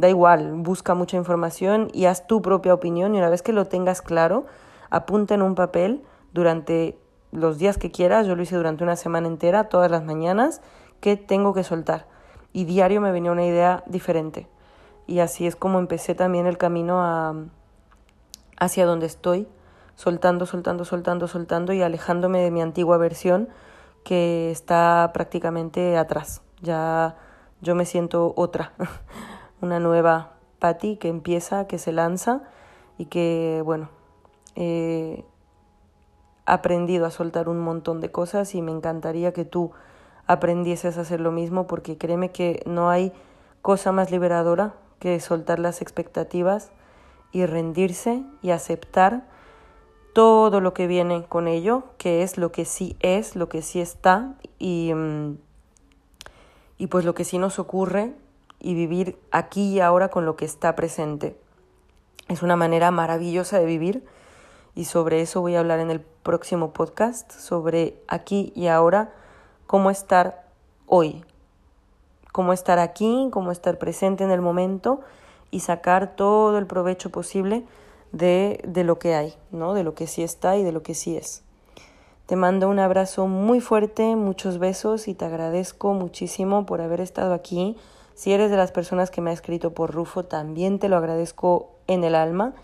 Da 0.00 0.08
igual, 0.08 0.54
busca 0.54 0.94
mucha 0.94 1.18
información 1.18 1.90
y 1.92 2.06
haz 2.06 2.26
tu 2.26 2.40
propia 2.40 2.72
opinión 2.72 3.14
y 3.14 3.18
una 3.18 3.28
vez 3.28 3.42
que 3.42 3.52
lo 3.52 3.66
tengas 3.66 4.00
claro, 4.00 4.46
apunta 4.88 5.34
en 5.34 5.42
un 5.42 5.54
papel 5.54 6.02
durante 6.32 6.98
los 7.32 7.58
días 7.58 7.76
que 7.76 7.90
quieras, 7.90 8.26
yo 8.26 8.34
lo 8.34 8.42
hice 8.42 8.56
durante 8.56 8.82
una 8.82 8.96
semana 8.96 9.28
entera, 9.28 9.68
todas 9.68 9.90
las 9.90 10.02
mañanas, 10.02 10.62
que 11.00 11.18
tengo 11.18 11.52
que 11.52 11.64
soltar. 11.64 12.06
Y 12.54 12.64
diario 12.64 13.02
me 13.02 13.12
venía 13.12 13.30
una 13.30 13.44
idea 13.44 13.84
diferente. 13.86 14.48
Y 15.06 15.18
así 15.18 15.46
es 15.46 15.54
como 15.54 15.78
empecé 15.78 16.14
también 16.14 16.46
el 16.46 16.56
camino 16.56 17.50
hacia 18.58 18.86
donde 18.86 19.04
estoy, 19.04 19.48
soltando, 19.96 20.46
soltando, 20.46 20.86
soltando, 20.86 21.28
soltando 21.28 21.74
y 21.74 21.82
alejándome 21.82 22.40
de 22.40 22.50
mi 22.50 22.62
antigua 22.62 22.96
versión 22.96 23.50
que 24.02 24.50
está 24.50 25.10
prácticamente 25.12 25.98
atrás. 25.98 26.40
Ya 26.62 27.16
yo 27.60 27.74
me 27.74 27.84
siento 27.84 28.32
otra. 28.34 28.72
una 29.60 29.80
nueva 29.80 30.32
Patty 30.58 30.96
que 30.96 31.08
empieza, 31.08 31.66
que 31.66 31.78
se 31.78 31.92
lanza 31.92 32.42
y 32.98 33.06
que, 33.06 33.62
bueno, 33.64 33.88
he 34.56 35.24
aprendido 36.46 37.06
a 37.06 37.10
soltar 37.10 37.48
un 37.48 37.58
montón 37.60 38.00
de 38.00 38.10
cosas 38.10 38.54
y 38.54 38.62
me 38.62 38.72
encantaría 38.72 39.32
que 39.32 39.44
tú 39.44 39.72
aprendieses 40.26 40.98
a 40.98 41.02
hacer 41.02 41.20
lo 41.20 41.32
mismo 41.32 41.66
porque 41.66 41.96
créeme 41.98 42.30
que 42.30 42.62
no 42.66 42.90
hay 42.90 43.12
cosa 43.62 43.92
más 43.92 44.10
liberadora 44.10 44.74
que 44.98 45.18
soltar 45.20 45.58
las 45.58 45.80
expectativas 45.80 46.70
y 47.32 47.46
rendirse 47.46 48.22
y 48.42 48.50
aceptar 48.50 49.26
todo 50.12 50.60
lo 50.60 50.74
que 50.74 50.86
viene 50.86 51.24
con 51.24 51.46
ello, 51.46 51.84
que 51.96 52.22
es 52.22 52.36
lo 52.36 52.52
que 52.52 52.64
sí 52.64 52.96
es, 53.00 53.36
lo 53.36 53.48
que 53.48 53.62
sí 53.62 53.80
está 53.80 54.34
y, 54.58 54.92
mm, 54.92 55.38
y 56.78 56.86
pues 56.88 57.04
lo 57.04 57.14
que 57.14 57.24
sí 57.24 57.38
nos 57.38 57.58
ocurre 57.58 58.12
y 58.60 58.74
vivir 58.74 59.18
aquí 59.30 59.74
y 59.74 59.80
ahora 59.80 60.08
con 60.08 60.24
lo 60.24 60.36
que 60.36 60.44
está 60.44 60.76
presente. 60.76 61.36
Es 62.28 62.42
una 62.42 62.56
manera 62.56 62.90
maravillosa 62.90 63.58
de 63.58 63.66
vivir 63.66 64.04
y 64.74 64.84
sobre 64.84 65.20
eso 65.20 65.40
voy 65.40 65.56
a 65.56 65.60
hablar 65.60 65.80
en 65.80 65.90
el 65.90 66.00
próximo 66.00 66.72
podcast, 66.72 67.32
sobre 67.32 68.00
aquí 68.06 68.52
y 68.54 68.68
ahora, 68.68 69.12
cómo 69.66 69.90
estar 69.90 70.46
hoy, 70.86 71.24
cómo 72.32 72.52
estar 72.52 72.78
aquí, 72.78 73.28
cómo 73.32 73.50
estar 73.50 73.78
presente 73.78 74.22
en 74.22 74.30
el 74.30 74.40
momento 74.40 75.00
y 75.50 75.60
sacar 75.60 76.14
todo 76.14 76.58
el 76.58 76.66
provecho 76.66 77.10
posible 77.10 77.64
de, 78.12 78.60
de 78.66 78.84
lo 78.84 78.98
que 78.98 79.14
hay, 79.14 79.34
¿no? 79.50 79.74
de 79.74 79.82
lo 79.82 79.94
que 79.94 80.06
sí 80.06 80.22
está 80.22 80.56
y 80.56 80.62
de 80.62 80.72
lo 80.72 80.82
que 80.82 80.94
sí 80.94 81.16
es. 81.16 81.42
Te 82.26 82.36
mando 82.36 82.68
un 82.68 82.78
abrazo 82.78 83.26
muy 83.26 83.60
fuerte, 83.60 84.14
muchos 84.14 84.58
besos 84.58 85.08
y 85.08 85.14
te 85.14 85.24
agradezco 85.24 85.94
muchísimo 85.94 86.64
por 86.64 86.80
haber 86.80 87.00
estado 87.00 87.34
aquí 87.34 87.76
si 88.14 88.32
eres 88.32 88.50
de 88.50 88.56
las 88.56 88.72
personas 88.72 89.10
que 89.10 89.20
me 89.20 89.30
ha 89.30 89.32
escrito 89.32 89.72
por 89.72 89.92
Rufo, 89.92 90.24
también 90.24 90.78
te 90.78 90.88
lo 90.88 90.96
agradezco 90.96 91.70
en 91.86 92.04
el 92.04 92.14
alma 92.14 92.54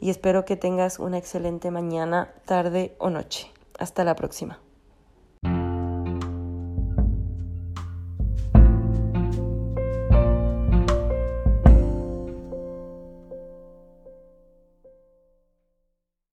y 0.00 0.10
espero 0.10 0.44
que 0.44 0.56
tengas 0.56 0.98
una 0.98 1.18
excelente 1.18 1.70
mañana, 1.70 2.32
tarde 2.44 2.94
o 2.98 3.10
noche. 3.10 3.50
Hasta 3.78 4.04
la 4.04 4.14
próxima. 4.14 4.60